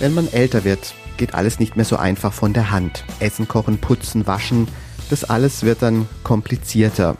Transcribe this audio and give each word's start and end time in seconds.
Wenn 0.00 0.14
man 0.14 0.32
älter 0.32 0.64
wird, 0.64 0.94
geht 1.18 1.34
alles 1.34 1.58
nicht 1.58 1.76
mehr 1.76 1.84
so 1.84 1.96
einfach 1.96 2.32
von 2.32 2.54
der 2.54 2.70
Hand. 2.70 3.04
Essen, 3.20 3.46
kochen, 3.46 3.76
putzen, 3.76 4.26
waschen, 4.26 4.66
das 5.10 5.24
alles 5.24 5.62
wird 5.62 5.82
dann 5.82 6.08
komplizierter. 6.24 7.18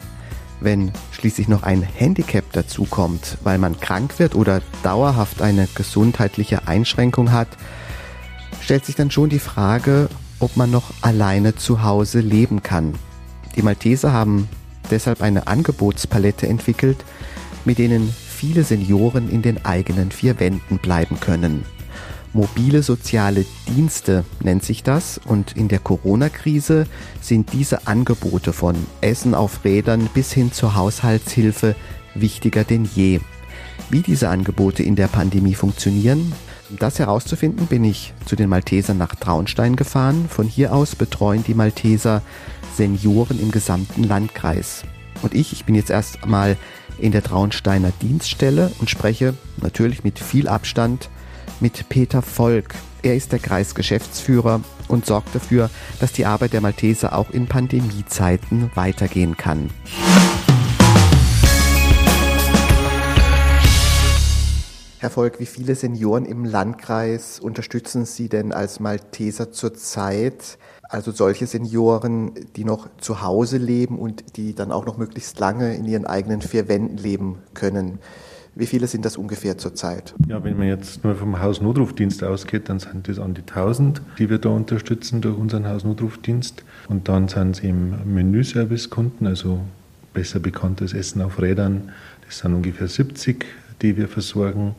Wenn 0.60 0.90
schließlich 1.12 1.46
noch 1.46 1.62
ein 1.62 1.82
Handicap 1.82 2.50
dazukommt, 2.52 3.36
weil 3.44 3.58
man 3.58 3.78
krank 3.78 4.18
wird 4.18 4.34
oder 4.34 4.62
dauerhaft 4.82 5.42
eine 5.42 5.68
gesundheitliche 5.74 6.68
Einschränkung 6.68 7.32
hat, 7.32 7.48
stellt 8.62 8.86
sich 8.86 8.94
dann 8.94 9.10
schon 9.10 9.28
die 9.28 9.40
Frage, 9.40 10.08
ob 10.38 10.56
man 10.56 10.70
noch 10.70 10.90
alleine 11.02 11.54
zu 11.56 11.82
Hause 11.82 12.20
leben 12.20 12.62
kann. 12.62 12.94
Die 13.56 13.62
Malteser 13.62 14.14
haben 14.14 14.48
deshalb 14.90 15.20
eine 15.20 15.48
Angebotspalette 15.48 16.46
entwickelt, 16.46 17.04
mit 17.66 17.76
denen 17.76 18.10
viele 18.10 18.64
Senioren 18.64 19.28
in 19.28 19.42
den 19.42 19.66
eigenen 19.66 20.10
vier 20.10 20.40
Wänden 20.40 20.78
bleiben 20.78 21.20
können. 21.20 21.66
Mobile 22.32 22.82
soziale 22.84 23.44
Dienste 23.68 24.24
nennt 24.40 24.62
sich 24.62 24.84
das 24.84 25.18
und 25.18 25.56
in 25.56 25.66
der 25.66 25.80
Corona-Krise 25.80 26.86
sind 27.20 27.52
diese 27.52 27.88
Angebote 27.88 28.52
von 28.52 28.76
Essen 29.00 29.34
auf 29.34 29.64
Rädern 29.64 30.08
bis 30.14 30.32
hin 30.32 30.52
zur 30.52 30.76
Haushaltshilfe 30.76 31.74
wichtiger 32.14 32.62
denn 32.62 32.88
je. 32.94 33.20
Wie 33.88 34.02
diese 34.02 34.28
Angebote 34.28 34.84
in 34.84 34.94
der 34.94 35.08
Pandemie 35.08 35.54
funktionieren, 35.54 36.32
um 36.70 36.78
das 36.78 37.00
herauszufinden, 37.00 37.66
bin 37.66 37.82
ich 37.82 38.14
zu 38.26 38.36
den 38.36 38.48
Maltesern 38.48 38.96
nach 38.96 39.16
Traunstein 39.16 39.74
gefahren. 39.74 40.26
Von 40.28 40.46
hier 40.46 40.72
aus 40.72 40.94
betreuen 40.94 41.42
die 41.42 41.54
Malteser 41.54 42.22
Senioren 42.76 43.40
im 43.40 43.50
gesamten 43.50 44.04
Landkreis. 44.04 44.84
Und 45.22 45.34
ich, 45.34 45.52
ich 45.52 45.64
bin 45.64 45.74
jetzt 45.74 45.90
erst 45.90 46.24
mal 46.26 46.56
in 46.98 47.10
der 47.10 47.24
Traunsteiner 47.24 47.92
Dienststelle 48.00 48.70
und 48.78 48.88
spreche 48.88 49.34
natürlich 49.60 50.04
mit 50.04 50.20
viel 50.20 50.46
Abstand 50.46 51.10
mit 51.60 51.88
Peter 51.88 52.22
Volk. 52.22 52.74
Er 53.02 53.16
ist 53.16 53.32
der 53.32 53.38
Kreisgeschäftsführer 53.38 54.60
und 54.88 55.06
sorgt 55.06 55.34
dafür, 55.34 55.70
dass 56.00 56.12
die 56.12 56.26
Arbeit 56.26 56.52
der 56.52 56.60
Malteser 56.60 57.14
auch 57.14 57.30
in 57.30 57.46
Pandemiezeiten 57.46 58.70
weitergehen 58.74 59.36
kann. 59.36 59.70
Herr 64.98 65.08
Volk, 65.08 65.40
wie 65.40 65.46
viele 65.46 65.74
Senioren 65.76 66.26
im 66.26 66.44
Landkreis 66.44 67.40
unterstützen 67.40 68.04
Sie 68.04 68.28
denn 68.28 68.52
als 68.52 68.80
Malteser 68.80 69.50
zurzeit? 69.50 70.58
Also 70.82 71.10
solche 71.10 71.46
Senioren, 71.46 72.34
die 72.56 72.64
noch 72.64 72.86
zu 72.98 73.22
Hause 73.22 73.56
leben 73.56 73.98
und 73.98 74.36
die 74.36 74.54
dann 74.54 74.70
auch 74.70 74.84
noch 74.84 74.98
möglichst 74.98 75.38
lange 75.38 75.74
in 75.74 75.86
ihren 75.86 76.04
eigenen 76.04 76.42
vier 76.42 76.68
Wänden 76.68 76.98
leben 76.98 77.38
können. 77.54 77.98
Wie 78.54 78.66
viele 78.66 78.86
sind 78.86 79.04
das 79.04 79.16
ungefähr 79.16 79.56
zurzeit? 79.58 80.14
Ja, 80.28 80.42
wenn 80.42 80.58
man 80.58 80.66
jetzt 80.66 81.04
nur 81.04 81.14
vom 81.14 81.40
Hausnotrufdienst 81.40 82.24
ausgeht, 82.24 82.68
dann 82.68 82.80
sind 82.80 83.08
das 83.08 83.18
an 83.18 83.34
die 83.34 83.42
1000, 83.42 84.02
die 84.18 84.28
wir 84.28 84.38
da 84.38 84.48
unterstützen 84.48 85.20
durch 85.20 85.38
unseren 85.38 85.66
Hausnotrufdienst. 85.68 86.64
Und 86.88 87.08
dann 87.08 87.28
sind 87.28 87.56
es 87.56 87.62
eben 87.62 87.94
Menüservice-Kunden, 88.12 89.26
also 89.26 89.60
besser 90.12 90.40
bekanntes 90.40 90.92
Essen 90.92 91.22
auf 91.22 91.40
Rädern. 91.40 91.92
Das 92.26 92.38
sind 92.38 92.54
ungefähr 92.54 92.88
70, 92.88 93.44
die 93.82 93.96
wir 93.96 94.08
versorgen. 94.08 94.74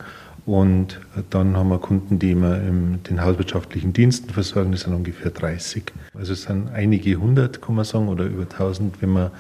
Und 0.46 1.00
dann 1.30 1.56
haben 1.56 1.70
wir 1.70 1.80
Kunden, 1.80 2.20
die 2.20 2.36
wir 2.36 2.62
in 2.62 3.02
den 3.04 3.22
hauswirtschaftlichen 3.22 3.94
Diensten 3.94 4.32
versorgen, 4.32 4.72
das 4.72 4.82
sind 4.82 4.94
ungefähr 4.94 5.32
30. 5.32 5.84
Also 6.14 6.34
es 6.34 6.44
sind 6.44 6.70
einige 6.70 7.16
hundert, 7.16 7.62
kann 7.62 7.76
man 7.76 7.86
sagen, 7.86 8.08
oder 8.10 8.26
über 8.26 8.44
1000, 8.44 9.02
wenn 9.02 9.10
man 9.12 9.32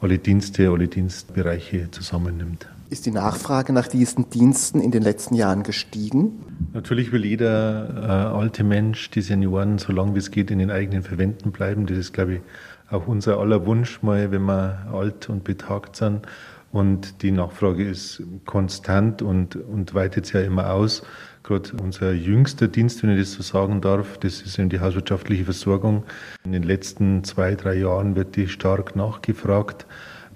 alle 0.00 0.18
Dienste, 0.18 0.70
alle 0.70 0.88
Dienstbereiche 0.88 1.90
zusammennimmt. 1.90 2.66
Ist 2.88 3.04
die 3.04 3.10
Nachfrage 3.10 3.72
nach 3.72 3.88
diesen 3.88 4.30
Diensten 4.30 4.80
in 4.80 4.92
den 4.92 5.02
letzten 5.02 5.34
Jahren 5.34 5.64
gestiegen? 5.64 6.44
Natürlich 6.72 7.10
will 7.10 7.24
jeder 7.24 7.88
äh, 7.96 8.36
alte 8.36 8.62
Mensch, 8.62 9.10
die 9.10 9.22
Senioren, 9.22 9.78
so 9.78 9.92
lange 9.92 10.14
wie 10.14 10.20
es 10.20 10.30
geht, 10.30 10.52
in 10.52 10.60
den 10.60 10.70
eigenen 10.70 11.02
Verwänden 11.02 11.50
bleiben. 11.50 11.86
Das 11.86 11.98
ist, 11.98 12.12
glaube 12.12 12.34
ich, 12.34 12.40
auch 12.88 13.08
unser 13.08 13.38
aller 13.38 13.66
Wunsch, 13.66 14.02
mal, 14.02 14.30
wenn 14.30 14.42
wir 14.42 14.86
alt 14.92 15.28
und 15.28 15.42
betagt 15.42 15.96
sind. 15.96 16.26
Und 16.70 17.22
die 17.22 17.32
Nachfrage 17.32 17.88
ist 17.88 18.22
konstant 18.44 19.20
und, 19.20 19.56
und 19.56 19.94
weitet 19.94 20.32
ja 20.32 20.40
immer 20.42 20.70
aus. 20.72 21.02
Gerade 21.42 21.70
unser 21.82 22.12
jüngster 22.12 22.68
Dienst, 22.68 23.02
wenn 23.02 23.10
ich 23.10 23.18
das 23.18 23.32
so 23.32 23.42
sagen 23.42 23.80
darf, 23.80 24.18
das 24.18 24.42
ist 24.42 24.58
eben 24.60 24.68
die 24.68 24.78
hauswirtschaftliche 24.78 25.44
Versorgung. 25.44 26.04
In 26.44 26.52
den 26.52 26.62
letzten 26.62 27.24
zwei, 27.24 27.56
drei 27.56 27.74
Jahren 27.74 28.14
wird 28.14 28.36
die 28.36 28.46
stark 28.46 28.94
nachgefragt 28.94 29.86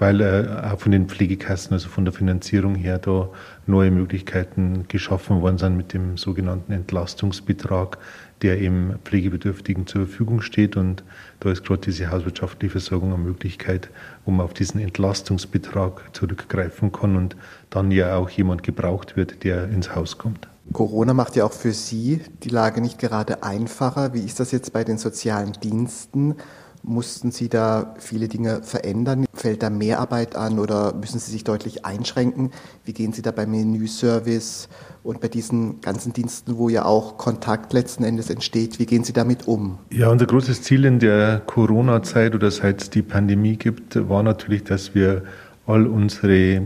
weil 0.00 0.21
äh, 0.22 0.66
auch 0.66 0.81
von 0.81 0.93
den 0.93 1.09
Pflegekassen, 1.09 1.75
also 1.75 1.88
von 1.88 2.05
der 2.05 2.15
Finanzierung 2.15 2.75
her, 2.75 2.99
da 2.99 3.28
neue 3.66 3.91
Möglichkeiten 3.91 4.87
geschaffen 4.88 5.43
worden 5.43 5.59
sind 5.59 5.77
mit 5.77 5.93
dem 5.93 6.16
sogenannten 6.16 6.72
Entlastungsbetrag, 6.72 7.99
der 8.41 8.60
eben 8.60 8.94
Pflegebedürftigen 9.05 9.87
zur 9.87 10.06
Verfügung 10.06 10.41
steht. 10.41 10.77
Und 10.77 11.05
da 11.41 11.53
ist 11.53 11.65
gerade 11.65 11.83
diese 11.83 12.10
hauswirtschaftliche 12.10 12.72
Versorgung 12.72 13.12
eine 13.12 13.22
Möglichkeit, 13.22 13.91
wo 14.25 14.31
man 14.31 14.47
auf 14.47 14.55
diesen 14.55 14.81
Entlastungsbetrag 14.81 16.15
zurückgreifen 16.15 16.93
kann 16.93 17.15
und 17.15 17.37
dann 17.69 17.91
ja 17.91 18.16
auch 18.16 18.31
jemand 18.31 18.62
gebraucht 18.62 19.19
wird, 19.19 19.44
der 19.44 19.69
ins 19.69 19.94
Haus 19.94 20.16
kommt. 20.16 20.49
Corona 20.72 21.12
macht 21.12 21.37
ja 21.37 21.44
auch 21.44 21.53
für 21.53 21.72
Sie 21.72 22.21
die 22.43 22.49
Lage 22.49 22.81
nicht 22.81 22.99
gerade 22.99 23.43
einfacher. 23.43 24.15
Wie 24.15 24.25
ist 24.25 24.41
das 24.41 24.50
jetzt 24.50 24.72
bei 24.72 24.83
den 24.83 24.97
sozialen 24.97 25.53
Diensten? 25.53 26.37
Mussten 26.82 27.30
Sie 27.30 27.48
da 27.48 27.94
viele 27.98 28.28
Dinge 28.28 28.62
verändern? 28.62 29.26
Fällt 29.34 29.62
da 29.62 29.70
Mehrarbeit 29.70 30.34
an 30.34 30.58
oder 30.58 30.94
müssen 30.94 31.18
Sie 31.18 31.30
sich 31.30 31.44
deutlich 31.44 31.84
einschränken? 31.84 32.50
Wie 32.84 32.92
gehen 32.92 33.12
Sie 33.12 33.22
da 33.22 33.32
beim 33.32 33.50
Menüservice 33.50 34.68
und 35.02 35.20
bei 35.20 35.28
diesen 35.28 35.80
ganzen 35.80 36.12
Diensten, 36.12 36.56
wo 36.56 36.68
ja 36.68 36.84
auch 36.84 37.18
Kontakt 37.18 37.72
letzten 37.72 38.04
Endes 38.04 38.30
entsteht, 38.30 38.78
wie 38.78 38.86
gehen 38.86 39.04
Sie 39.04 39.12
damit 39.12 39.46
um? 39.46 39.78
Ja, 39.91 40.08
unser 40.08 40.26
großes 40.26 40.62
Ziel 40.62 40.84
in 40.84 40.98
der 40.98 41.41
Corona-Zeit 41.46 42.34
oder 42.34 42.50
seit 42.50 42.82
es 42.82 42.91
die 42.91 43.02
Pandemie 43.02 43.56
gibt, 43.56 44.08
war 44.08 44.22
natürlich, 44.22 44.64
dass 44.64 44.94
wir 44.94 45.22
all 45.66 45.86
unsere 45.86 46.62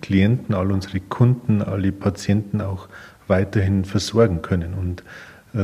Klienten, 0.00 0.54
all 0.54 0.72
unsere 0.72 1.00
Kunden, 1.00 1.62
alle 1.62 1.92
Patienten 1.92 2.60
auch 2.60 2.88
weiterhin 3.26 3.84
versorgen 3.84 4.42
können. 4.42 4.74
Und 4.74 5.04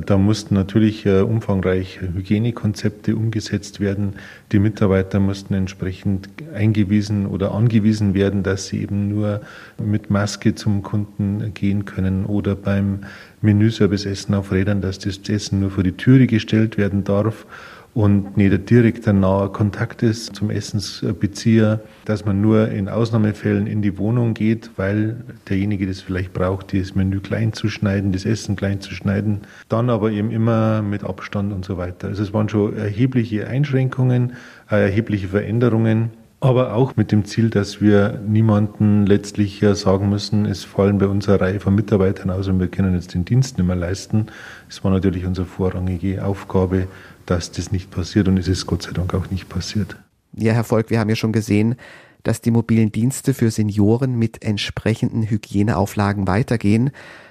da 0.01 0.19
mussten 0.19 0.55
natürlich 0.55 1.07
äh, 1.07 1.21
umfangreich 1.21 2.01
Hygienekonzepte 2.01 3.15
umgesetzt 3.17 3.81
werden. 3.81 4.15
Die 4.53 4.59
Mitarbeiter 4.59 5.21
mussten 5.21 5.55
entsprechend 5.55 6.29
eingewiesen 6.55 7.27
oder 7.27 7.53
angewiesen 7.53 8.15
werden, 8.15 8.43
dass 8.43 8.69
sie 8.69 8.81
eben 8.83 9.09
nur 9.09 9.43
mit 9.83 10.11
Maske 10.11 10.55
zum 10.55 10.83
Kunden 10.83 11.53
gehen 11.55 11.85
können 11.85 12.25
oder 12.25 12.57
beim 12.57 13.01
Menüservice 13.41 14.07
Essen 14.07 14.35
auf 14.35 14.53
Rädern, 14.53 14.81
dass 14.81 14.99
das 14.99 15.21
Essen 15.29 15.61
nur 15.61 15.71
vor 15.71 15.85
die 15.85 15.93
Türe 15.93 16.27
gestellt 16.27 16.79
werden 16.79 17.05
darf 17.05 17.47
und 17.95 18.37
nicht 18.37 18.53
ein 18.53 18.67
direkter 18.67 19.13
naher 19.13 19.51
Kontakt 19.51 20.03
ist 20.03 20.35
zum 20.35 20.51
Essensbezieher, 20.51 21.81
dass 22.05 22.25
man 22.25 22.41
nur 22.41 22.69
in 22.69 22.89
Ausnahmefällen 22.89 23.69
in 23.69 23.83
die 23.83 23.97
Wohnung 23.99 24.35
geht, 24.35 24.71
weil 24.77 25.17
derjenige 25.49 25.87
das 25.87 26.01
vielleicht 26.01 26.33
braucht, 26.33 26.73
das 26.73 26.97
Menü 26.97 27.21
klein 27.21 27.53
zu 27.53 27.69
schneiden, 27.69 28.11
das 28.11 28.25
Essen 28.25 28.57
klein 28.57 28.81
zu 28.81 28.93
schneiden, 28.95 29.43
dann 29.69 29.91
aber 29.91 30.11
eben 30.11 30.33
immer 30.33 30.83
mit 30.83 31.05
Abstand 31.05 31.53
und 31.53 31.65
so 31.65 31.77
weiter. 31.77 32.09
Also 32.09 32.25
es 32.25 32.35
waren 32.35 32.49
schon 32.49 32.77
erhebliche 32.77 33.47
Einschränkungen, 33.47 34.33
äh, 34.71 34.83
erhebliche 34.83 35.29
Veränderungen. 35.29 36.11
Aber 36.41 36.75
auch 36.75 36.95
mit 36.97 37.11
dem 37.11 37.25
Ziel, 37.25 37.49
dass 37.49 37.81
wir 37.81 38.21
niemanden 38.27 39.07
letztlich 39.07 39.65
sagen 39.73 40.11
müssen, 40.11 40.45
es 40.45 40.63
fallen 40.63 40.99
bei 40.99 41.07
uns 41.07 41.27
eine 41.27 41.41
Reihe 41.41 41.59
von 41.59 41.75
Mitarbeitern 41.75 42.29
aus 42.29 42.49
und 42.49 42.61
wir 42.61 42.69
können 42.69 42.93
jetzt 42.93 43.15
den 43.15 43.25
Dienst 43.25 43.57
nicht 43.57 43.67
mehr 43.67 43.77
leisten. 43.77 44.27
Es 44.69 44.85
war 44.85 44.91
natürlich 44.91 45.25
unsere 45.25 45.47
vorrangige 45.47 46.23
Aufgabe, 46.23 46.87
dass 47.27 47.53
das 47.53 47.73
nicht 47.73 47.91
passiert 47.91 48.29
und 48.29 48.39
es 48.39 48.49
ist 48.49 48.67
Gott 48.67 48.83
sei 48.83 48.93
Dank 48.93 49.15
auch 49.15 49.31
nicht 49.31 49.49
passiert. 49.49 49.97
Ja, 50.37 50.53
Herr 50.53 50.65
Volk, 50.65 50.91
wir 50.91 50.99
haben 50.99 51.11
ja 51.11 51.17
schon 51.17 51.33
gesehen, 51.33 51.77
dass 52.25 52.41
die 52.41 52.51
mobilen 52.51 52.91
Dienste 52.91 53.35
für 53.35 53.51
Senioren 53.51 54.19
mit 54.19 54.45
entsprechenden 54.45 55.23
Hygieneauflagen 55.23 56.27
weitergehen. 56.27 56.91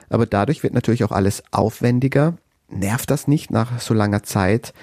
Aber 0.10 0.26
dadurch 0.26 0.64
wird 0.64 0.74
natürlich 0.74 1.04
auch 1.04 1.12
alles 1.12 1.44
aufwendiger. 1.52 2.38
Nervt 2.70 3.10
das 3.10 3.28
nicht 3.28 3.52
nach 3.52 3.80
so 3.80 3.94
langer 3.94 4.24
Zeit, 4.24 4.74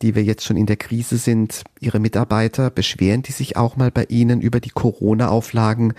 die 0.00 0.14
wir 0.14 0.22
jetzt 0.22 0.44
schon 0.44 0.56
in 0.56 0.66
der 0.66 0.76
Krise 0.76 1.16
sind? 1.16 1.64
Ihre 1.80 1.98
Mitarbeiter, 1.98 2.70
beschweren 2.70 3.22
die 3.22 3.32
sich 3.32 3.56
auch 3.56 3.76
mal 3.76 3.90
bei 3.90 4.04
Ihnen 4.08 4.40
über 4.40 4.60
die 4.60 4.70
Corona-Auflagen? 4.70 5.94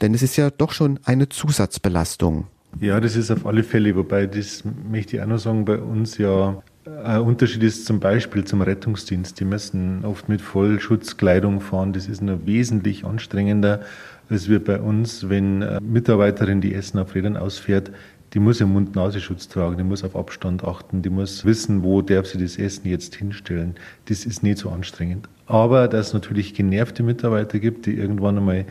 Denn 0.00 0.14
es 0.14 0.22
ist 0.22 0.36
ja 0.36 0.50
doch 0.50 0.72
schon 0.72 0.98
eine 1.04 1.28
Zusatzbelastung. 1.28 2.46
Ja, 2.80 3.00
das 3.00 3.16
ist 3.16 3.30
auf 3.30 3.46
alle 3.46 3.62
Fälle, 3.62 3.94
wobei 3.96 4.26
das 4.26 4.64
möchte 4.90 5.16
ich 5.16 5.22
auch 5.22 5.26
noch 5.26 5.38
sagen, 5.38 5.64
bei 5.64 5.78
uns 5.78 6.18
ja 6.18 6.62
ein 7.04 7.20
Unterschied 7.20 7.62
ist 7.62 7.86
zum 7.86 8.00
Beispiel 8.00 8.44
zum 8.44 8.62
Rettungsdienst. 8.62 9.40
Die 9.40 9.44
müssen 9.44 10.04
oft 10.04 10.28
mit 10.28 10.40
Vollschutzkleidung 10.40 11.60
fahren. 11.60 11.92
Das 11.92 12.06
ist 12.06 12.22
noch 12.22 12.46
wesentlich 12.46 13.04
anstrengender 13.04 13.80
als 14.28 14.48
wir 14.48 14.62
bei 14.62 14.80
uns, 14.80 15.28
wenn 15.28 15.62
eine 15.62 15.80
Mitarbeiterin, 15.80 16.60
die 16.60 16.74
Essen 16.74 16.98
auf 16.98 17.14
Rädern 17.14 17.36
ausfährt, 17.36 17.90
die 18.34 18.40
muss 18.40 18.58
ja 18.58 18.66
Mund-Nasenschutz 18.66 19.48
tragen, 19.48 19.76
die 19.76 19.84
muss 19.84 20.02
auf 20.02 20.16
Abstand 20.16 20.64
achten, 20.64 21.00
die 21.00 21.10
muss 21.10 21.44
wissen, 21.44 21.82
wo 21.82 22.02
darf 22.02 22.26
sie 22.26 22.38
das 22.38 22.58
Essen 22.58 22.88
jetzt 22.88 23.14
hinstellen. 23.14 23.76
Das 24.06 24.26
ist 24.26 24.42
nicht 24.42 24.58
so 24.58 24.70
anstrengend. 24.70 25.28
Aber 25.46 25.86
dass 25.86 26.08
es 26.08 26.12
natürlich 26.12 26.54
genervte 26.54 27.02
Mitarbeiter 27.02 27.60
gibt, 27.60 27.86
die 27.86 27.94
irgendwann 27.94 28.38
einmal 28.38 28.64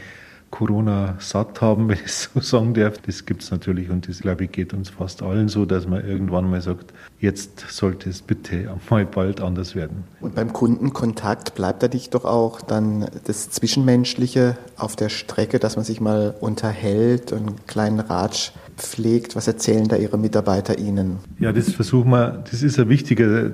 Corona 0.52 1.16
satt 1.20 1.62
haben, 1.62 1.90
wenn 1.90 1.98
ich 2.04 2.14
so 2.14 2.40
sagen 2.40 2.74
darf. 2.74 2.98
Das 3.06 3.26
gibt 3.26 3.44
es 3.44 3.52
natürlich 3.52 3.90
und 3.90 4.08
das, 4.08 4.20
glaube 4.20 4.46
ich, 4.46 4.52
geht 4.52 4.74
uns 4.74 4.90
fast 4.90 5.22
allen 5.22 5.50
so, 5.50 5.66
dass 5.66 5.88
man 5.88 6.06
irgendwann 6.06 6.50
mal 6.50 6.62
sagt, 6.62 6.94
jetzt 7.20 7.66
sollte 7.70 8.10
es 8.10 8.22
bitte 8.22 8.70
mal 8.90 9.06
bald 9.06 9.42
anders 9.42 9.76
werden. 9.76 10.04
Und 10.22 10.36
beim 10.36 10.54
Kundenkontakt 10.54 11.56
bleibt 11.56 11.84
da 11.84 11.88
dich 11.88 12.10
doch 12.10 12.26
auch 12.26 12.62
dann 12.62 13.08
das 13.26 13.50
Zwischenmenschliche 13.50 14.58
auf 14.78 14.96
der 14.96 15.10
Strecke, 15.10 15.60
dass 15.60 15.76
man 15.76 15.86
sich 15.86 16.02
mal 16.02 16.36
unterhält 16.40 17.32
und 17.32 17.40
einen 17.40 17.66
kleinen 17.68 18.00
Ratsch 18.00 18.52
pflegt. 18.77 19.36
Was 19.36 19.48
erzählen 19.48 19.88
da 19.88 19.95
Ihre 19.95 20.18
Mitarbeiter 20.18 20.77
Ihnen? 20.77 21.18
Ja, 21.39 21.51
das 21.51 21.72
versuchen 21.72 22.12
wir, 22.12 22.44
das 22.50 22.63
ist 22.63 22.80
ein 22.80 22.89
wichtiger 22.89 23.51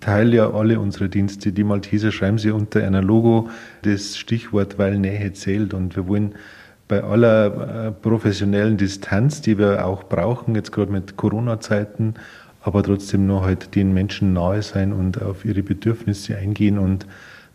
Teil 0.00 0.34
ja 0.34 0.50
alle 0.50 0.80
unserer 0.80 1.08
Dienste. 1.08 1.52
Die 1.52 1.64
Malteser 1.64 2.12
schreiben 2.12 2.38
sie 2.38 2.50
unter 2.50 2.84
einer 2.84 3.02
Logo 3.02 3.48
das 3.82 4.16
Stichwort, 4.16 4.78
weil 4.78 4.98
Nähe 4.98 5.32
zählt. 5.32 5.74
Und 5.74 5.96
wir 5.96 6.08
wollen 6.08 6.34
bei 6.88 7.02
aller 7.02 7.86
äh, 7.86 7.92
professionellen 7.92 8.76
Distanz, 8.76 9.40
die 9.40 9.58
wir 9.58 9.86
auch 9.86 10.04
brauchen, 10.04 10.54
jetzt 10.54 10.72
gerade 10.72 10.92
mit 10.92 11.16
Corona-Zeiten, 11.16 12.14
aber 12.62 12.82
trotzdem 12.82 13.26
noch 13.26 13.44
halt 13.44 13.74
den 13.74 13.92
Menschen 13.94 14.32
nahe 14.32 14.62
sein 14.62 14.92
und 14.92 15.22
auf 15.22 15.44
ihre 15.44 15.62
Bedürfnisse 15.62 16.36
eingehen. 16.36 16.78
Und 16.78 17.06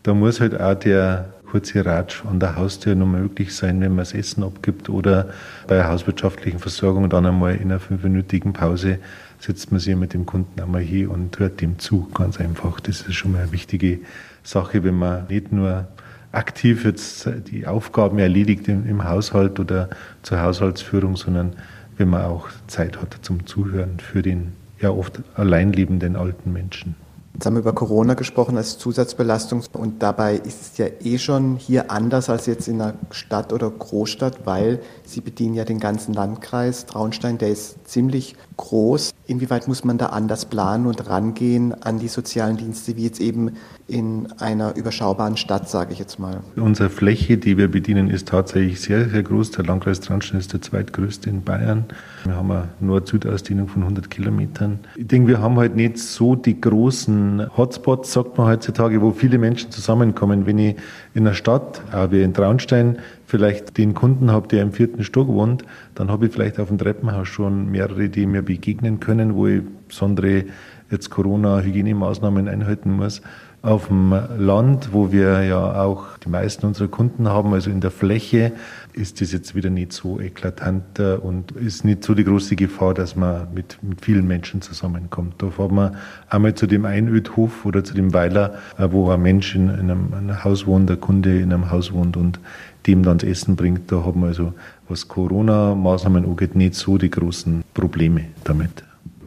da 0.02 0.14
muss 0.14 0.40
halt 0.40 0.58
auch 0.58 0.74
der 0.74 1.34
kurze 1.50 1.84
Ratsch 1.84 2.24
an 2.24 2.38
der 2.38 2.56
Haustür 2.56 2.94
noch 2.94 3.06
möglich 3.06 3.54
sein, 3.54 3.80
wenn 3.80 3.90
man 3.90 3.98
das 3.98 4.14
Essen 4.14 4.44
abgibt 4.44 4.88
oder 4.88 5.30
bei 5.66 5.74
der 5.74 5.88
hauswirtschaftlichen 5.88 6.60
Versorgung 6.60 7.10
dann 7.10 7.26
einmal 7.26 7.56
in 7.56 7.70
einer 7.70 7.80
fünfminütigen 7.80 8.52
Pause 8.52 8.98
setzt 9.40 9.72
man 9.72 9.80
sich 9.80 9.96
mit 9.96 10.14
dem 10.14 10.26
Kunden 10.26 10.60
einmal 10.60 10.82
hier 10.82 11.10
und 11.10 11.38
hört 11.38 11.60
dem 11.60 11.78
zu, 11.78 12.08
ganz 12.14 12.38
einfach. 12.38 12.78
Das 12.80 13.00
ist 13.02 13.14
schon 13.14 13.32
mal 13.32 13.42
eine 13.42 13.52
wichtige 13.52 13.98
Sache, 14.44 14.84
wenn 14.84 14.98
man 14.98 15.26
nicht 15.28 15.50
nur 15.50 15.88
aktiv 16.30 16.84
jetzt 16.84 17.28
die 17.50 17.66
Aufgaben 17.66 18.18
erledigt 18.18 18.68
im, 18.68 18.86
im 18.86 19.04
Haushalt 19.04 19.58
oder 19.58 19.88
zur 20.22 20.40
Haushaltsführung, 20.40 21.16
sondern 21.16 21.54
wenn 21.96 22.08
man 22.08 22.22
auch 22.22 22.48
Zeit 22.66 23.00
hat 23.00 23.16
zum 23.22 23.46
Zuhören 23.46 23.98
für 23.98 24.22
den 24.22 24.52
ja 24.80 24.90
oft 24.90 25.20
alleinlebenden 25.34 26.16
alten 26.16 26.52
Menschen. 26.52 26.94
Jetzt 27.40 27.46
haben 27.46 27.54
wir 27.54 27.60
über 27.60 27.72
Corona 27.72 28.12
gesprochen 28.12 28.58
als 28.58 28.76
Zusatzbelastung 28.76 29.62
und 29.72 30.02
dabei 30.02 30.34
ist 30.34 30.60
es 30.60 30.76
ja 30.76 30.88
eh 31.02 31.16
schon 31.16 31.56
hier 31.56 31.90
anders 31.90 32.28
als 32.28 32.44
jetzt 32.44 32.68
in 32.68 32.82
einer 32.82 32.98
Stadt 33.08 33.54
oder 33.54 33.70
Großstadt, 33.70 34.44
weil 34.44 34.82
Sie 35.06 35.22
bedienen 35.22 35.54
ja 35.54 35.64
den 35.64 35.80
ganzen 35.80 36.12
Landkreis. 36.12 36.84
Traunstein, 36.84 37.38
der 37.38 37.48
ist 37.48 37.79
ziemlich 37.90 38.36
groß. 38.56 39.12
Inwieweit 39.26 39.68
muss 39.68 39.84
man 39.84 39.98
da 39.98 40.06
anders 40.06 40.44
planen 40.44 40.86
und 40.86 41.08
rangehen 41.08 41.74
an 41.82 41.98
die 41.98 42.08
sozialen 42.08 42.56
Dienste, 42.56 42.96
wie 42.96 43.04
jetzt 43.04 43.20
eben 43.20 43.52
in 43.86 44.28
einer 44.38 44.76
überschaubaren 44.76 45.36
Stadt, 45.36 45.68
sage 45.68 45.92
ich 45.92 45.98
jetzt 45.98 46.18
mal? 46.18 46.40
Unsere 46.56 46.90
Fläche, 46.90 47.38
die 47.38 47.56
wir 47.56 47.68
bedienen, 47.68 48.08
ist 48.08 48.28
tatsächlich 48.28 48.80
sehr, 48.80 49.08
sehr 49.08 49.22
groß. 49.22 49.50
Der 49.52 49.64
Landkreis 49.64 50.00
Traunstein 50.00 50.38
ist 50.38 50.52
der 50.52 50.62
zweitgrößte 50.62 51.28
in 51.28 51.42
Bayern. 51.42 51.84
Wir 52.24 52.36
haben 52.36 52.50
eine 52.50 52.68
Nord-Süd-Ausdehnung 52.80 53.68
von 53.68 53.82
100 53.82 54.10
Kilometern. 54.10 54.78
Ich 54.96 55.08
denke, 55.08 55.28
wir 55.28 55.40
haben 55.40 55.56
halt 55.58 55.74
nicht 55.74 55.98
so 55.98 56.36
die 56.36 56.60
großen 56.60 57.56
Hotspots, 57.56 58.12
sagt 58.12 58.38
man 58.38 58.46
heutzutage, 58.46 59.00
wo 59.02 59.10
viele 59.10 59.38
Menschen 59.38 59.70
zusammenkommen. 59.70 60.46
Wenn 60.46 60.58
ich 60.58 60.76
in 61.14 61.26
einer 61.26 61.34
Stadt, 61.34 61.82
auch 61.92 62.12
wie 62.12 62.22
in 62.22 62.32
Traunstein, 62.32 62.98
vielleicht 63.30 63.78
den 63.78 63.94
Kunden 63.94 64.30
habe, 64.30 64.48
der 64.48 64.62
im 64.62 64.72
vierten 64.72 65.04
Stock 65.04 65.28
wohnt, 65.28 65.64
dann 65.94 66.10
habe 66.10 66.26
ich 66.26 66.32
vielleicht 66.32 66.58
auf 66.58 66.68
dem 66.68 66.78
Treppenhaus 66.78 67.28
schon 67.28 67.70
mehrere, 67.70 68.08
die 68.08 68.26
mir 68.26 68.42
begegnen 68.42 69.00
können, 69.00 69.34
wo 69.34 69.46
ich 69.46 69.62
besondere 69.88 70.44
jetzt 70.90 71.10
Corona-Hygienemaßnahmen 71.10 72.48
einhalten 72.48 72.92
muss. 72.92 73.22
Auf 73.62 73.88
dem 73.88 74.18
Land, 74.38 74.94
wo 74.94 75.12
wir 75.12 75.44
ja 75.44 75.82
auch 75.82 76.16
die 76.24 76.30
meisten 76.30 76.64
unserer 76.64 76.88
Kunden 76.88 77.28
haben, 77.28 77.52
also 77.52 77.70
in 77.70 77.82
der 77.82 77.90
Fläche, 77.90 78.52
ist 78.94 79.20
das 79.20 79.32
jetzt 79.32 79.54
wieder 79.54 79.68
nicht 79.68 79.92
so 79.92 80.18
eklatant 80.18 80.98
und 80.98 81.52
ist 81.52 81.84
nicht 81.84 82.02
so 82.02 82.14
die 82.14 82.24
große 82.24 82.56
Gefahr, 82.56 82.94
dass 82.94 83.16
man 83.16 83.48
mit, 83.52 83.78
mit 83.82 84.02
vielen 84.02 84.26
Menschen 84.26 84.62
zusammenkommt. 84.62 85.34
Da 85.42 85.50
fahren 85.50 85.74
wir 85.74 85.92
einmal 86.30 86.54
zu 86.54 86.66
dem 86.66 86.86
Einödhof 86.86 87.66
oder 87.66 87.84
zu 87.84 87.92
dem 87.92 88.14
Weiler, 88.14 88.54
äh, 88.78 88.88
wo 88.90 89.10
ein 89.10 89.20
Mensch 89.20 89.54
in 89.54 89.68
einem, 89.68 90.08
in 90.08 90.14
einem 90.14 90.42
Haus 90.42 90.66
wohnt, 90.66 90.88
der 90.88 90.96
Kunde 90.96 91.38
in 91.38 91.52
einem 91.52 91.70
Haus 91.70 91.92
wohnt 91.92 92.16
und 92.16 92.40
dem 92.86 93.02
dann 93.02 93.18
das 93.18 93.28
Essen 93.28 93.56
bringt. 93.56 93.90
Da 93.92 94.04
haben 94.04 94.20
wir 94.20 94.28
also, 94.28 94.52
was 94.88 95.08
Corona-Maßnahmen 95.08 96.24
angeht, 96.24 96.54
nicht 96.54 96.74
so 96.74 96.98
die 96.98 97.10
großen 97.10 97.64
Probleme 97.74 98.26
damit. 98.44 98.84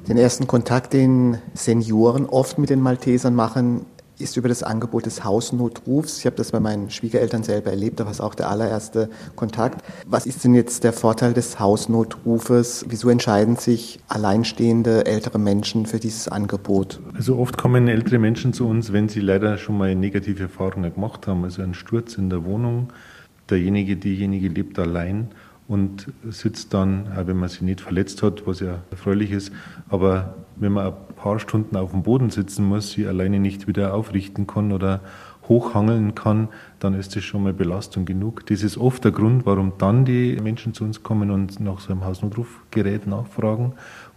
Den 0.08 0.18
ersten 0.18 0.48
Kontakt, 0.48 0.94
den 0.94 1.38
Senioren 1.54 2.26
oft 2.26 2.58
mit 2.58 2.70
den 2.70 2.82
Maltesern 2.82 3.36
machen, 3.36 3.86
ist 4.20 4.38
über 4.38 4.48
das 4.48 4.64
Angebot 4.64 5.06
des 5.06 5.24
Hausnotrufs. 5.24 6.20
Ich 6.20 6.26
habe 6.26 6.36
das 6.36 6.52
bei 6.52 6.60
meinen 6.60 6.90
Schwiegereltern 6.90 7.44
selber 7.44 7.72
erlebt, 7.72 8.00
da 8.00 8.06
war 8.06 8.12
es 8.12 8.22
auch 8.22 8.36
der 8.36 8.50
allererste 8.50 9.10
Kontakt. 9.36 9.84
Was 10.06 10.26
ist 10.26 10.44
denn 10.44 10.54
jetzt 10.54 10.84
der 10.84 10.94
Vorteil 10.94 11.34
des 11.34 11.60
Hausnotrufes? 11.60 12.86
Wieso 12.90 13.10
entscheiden 13.10 13.58
sich 13.58 14.00
alleinstehende 14.08 15.06
ältere 15.06 15.40
Menschen 15.40 15.86
für 15.86 16.00
dieses 16.00 16.28
Angebot? 16.28 17.02
Also 17.16 17.38
oft 17.38 17.58
kommen 17.58 17.88
ältere 17.88 18.20
Menschen 18.20 18.54
zu 18.54 18.68
uns, 18.68 18.94
wenn 18.94 19.10
sie 19.10 19.20
leider 19.20 19.58
schon 19.58 19.78
mal 19.78 19.96
negative 19.96 20.44
Erfahrungen 20.44 20.94
gemacht 20.94 21.28
haben, 21.28 21.44
also 21.44 21.62
einen 21.62 21.74
Sturz 21.74 22.16
in 22.16 22.30
der 22.30 22.46
Wohnung. 22.46 22.94
Derjenige, 23.54 23.98
diejenige 23.98 24.48
lebt 24.48 24.80
allein 24.80 25.28
und 25.68 26.12
sitzt 26.28 26.74
dann, 26.74 27.08
auch 27.16 27.28
wenn 27.28 27.38
man 27.38 27.50
sich 27.50 27.62
nicht 27.62 27.82
verletzt 27.82 28.24
hat, 28.24 28.48
was 28.48 28.62
ja 28.62 28.80
erfreulich 28.90 29.30
ist, 29.30 29.52
aber 29.90 30.34
wenn 30.56 30.72
man 30.72 30.88
ein 30.88 30.94
paar 31.16 31.38
Stunden 31.38 31.78
auf 31.78 31.92
dem 31.92 32.02
Boden 32.02 32.32
sitzen 32.32 32.66
muss, 32.66 32.94
sie 32.94 33.06
alleine 33.06 33.40
nicht 33.40 33.68
wieder 33.68 33.94
aufrichten 33.94 34.48
kann 34.48 34.72
oder 34.72 35.02
hochhangeln 35.48 36.16
kann, 36.16 36.48
dann 36.80 36.96
ist 36.96 37.16
das 37.16 37.24
schon 37.26 37.44
mal 37.44 37.54
Belastung 37.54 38.06
genug. 38.06 38.44
Das 38.48 38.64
ist 38.64 38.76
oft 38.76 39.04
der 39.04 39.12
Grund, 39.12 39.46
warum 39.46 39.74
dann 39.78 40.04
die 40.04 40.36
Menschen 40.42 40.74
zu 40.74 40.84
uns 40.84 41.04
kommen 41.04 41.30
und 41.30 41.60
nach 41.60 41.80
so 41.80 41.92
einem 41.92 42.06
Hausnotrufgerät 42.06 43.06
nachfragen 43.06 43.74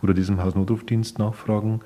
oder 0.07 0.15
diesem 0.15 0.43
Hausnotrufdienst 0.43 1.19
nachfragen. 1.19 1.81